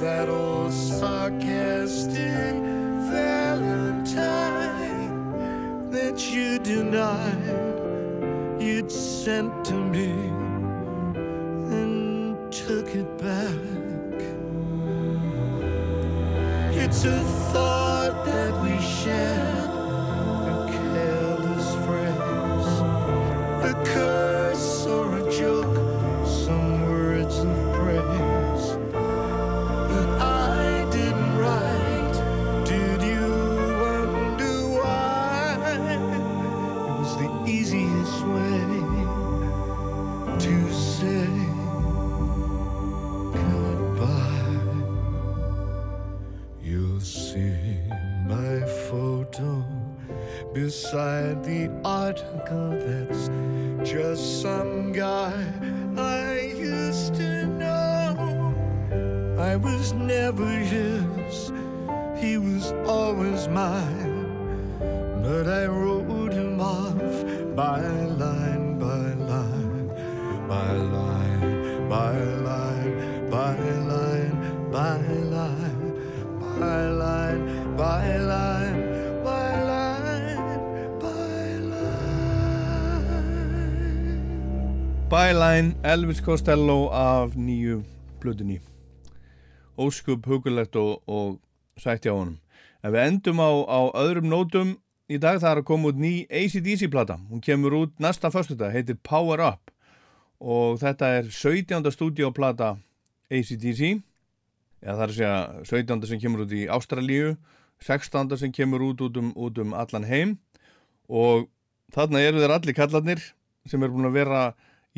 [0.00, 2.54] that old sarcastic
[3.14, 4.10] valentine
[5.92, 7.70] that you denied
[8.60, 10.10] you'd sent to me,
[11.78, 14.18] and took it back.
[16.82, 17.20] It's a
[17.52, 18.49] thought that
[23.96, 24.29] a
[85.30, 87.84] Byline, Elvis Costello af nýju
[88.18, 88.56] blöðunni
[89.78, 91.36] óskup hugulegt og, og
[91.78, 92.40] sætti á honum
[92.82, 94.72] en við endum á, á öðrum nótum
[95.06, 98.74] í dag það er að koma út ný ACDC plata hún kemur út næsta föstudag,
[98.74, 99.70] heitir Power Up
[100.42, 101.86] og þetta er 17.
[101.94, 102.72] stúdíoplata
[103.30, 106.08] ACDC ja, það er að segja 17.
[106.10, 107.36] sem kemur út í Ástralíu
[107.86, 108.34] 16.
[108.34, 110.40] sem kemur út út um, út um allan heim
[111.06, 111.46] og
[111.94, 113.22] þarna eru þeir allir kallarnir
[113.70, 114.42] sem er búin að vera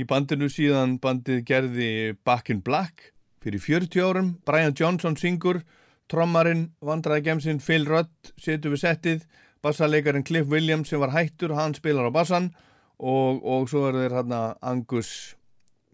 [0.01, 1.91] í bandinu síðan bandið gerði
[2.25, 3.13] Back in Black
[3.45, 5.61] fyrir 40 árum Brian Johnson syngur
[6.13, 9.27] trommarinn, vandraði gemsinn Phil Rudd setur við settið
[9.65, 12.51] bassalegarinn Cliff Williams sem var hættur hann spilar á bassan
[12.99, 15.13] og, og svo er þeir hérna Angus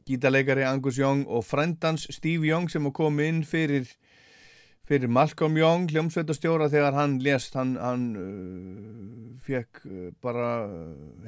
[0.09, 3.91] gítarleikari Angus Young og frendans Steve Young sem kom inn fyrir
[4.89, 10.49] fyrir Malcolm Young hljómsveitastjóra þegar hann lést hann, hann uh, fekk uh, bara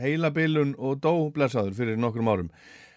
[0.01, 2.51] heilabilun og dó blessaður fyrir nokkrum árum.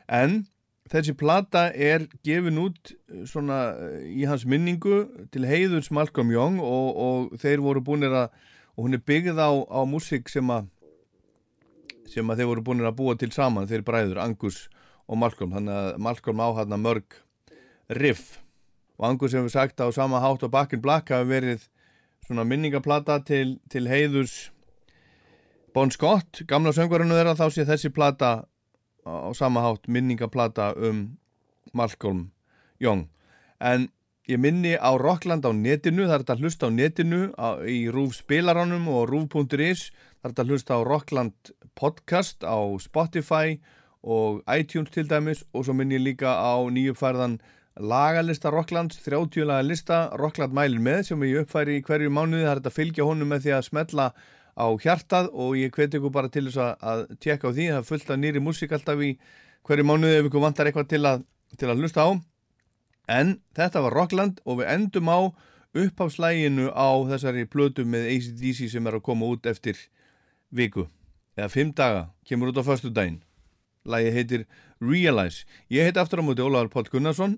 [0.08, 0.46] En
[0.92, 5.04] þessi plata er gefin út uh, svona uh, í hans minningu
[5.36, 8.32] til heiðurs Malcolm Young og, og þeir voru búinir að
[8.74, 10.72] og hún er byggð á, á músík sem að
[12.10, 14.64] sem að þeir voru búinir að búa til saman þeir bræður Angus
[15.08, 15.54] og Malcolm.
[15.54, 17.20] Þannig að Malcolm á hann mörg
[17.94, 18.43] riff
[18.98, 21.68] og Angus hefur sagt á sama hátt og Back in Black hafi verið
[22.28, 24.52] svona minningaplata til, til heiðurs
[25.74, 28.44] Bon Scott, gamla söngvarinu þeirra þá sé þessi plata
[29.10, 31.18] á sama hátt minningaplata um
[31.74, 32.28] Malcolm
[32.80, 33.08] Young.
[33.60, 33.90] En
[34.30, 37.90] ég minni á Rockland á netinu það er þetta að hlusta á netinu á, í
[37.90, 43.58] Rúf spilaranum og Rúf.is það er þetta að hlusta á Rockland podcast á Spotify
[44.04, 47.40] og iTunes til dæmis og svo minni ég líka á nýjupfærðan
[47.80, 52.52] lagalista Rocklands, 30 laga lista Rockland mælir með sem ég uppfæri í hverju mánuði, það
[52.52, 54.06] er þetta að fylgja honum með því að smetla
[54.54, 57.80] á hjartað og ég hveti ykkur bara til þess að, að tjekka á því, það
[57.80, 59.10] er fullt af nýri músík alltaf í
[59.66, 61.26] hverju mánuði ef ykkur vantar eitthvað til að,
[61.58, 62.10] til að hlusta á
[63.18, 65.20] en þetta var Rockland og við endum á
[65.74, 69.80] uppháfslæginu á þessari plötu með ACDC sem er að koma út eftir
[70.54, 70.86] viku
[71.34, 73.24] eða fimm daga, kemur út á förstu daginn
[73.84, 74.46] Lægi heitir
[74.80, 75.44] Realize.
[75.70, 77.38] Ég heit aftur á móti Ólaður Páll Gunnarsson.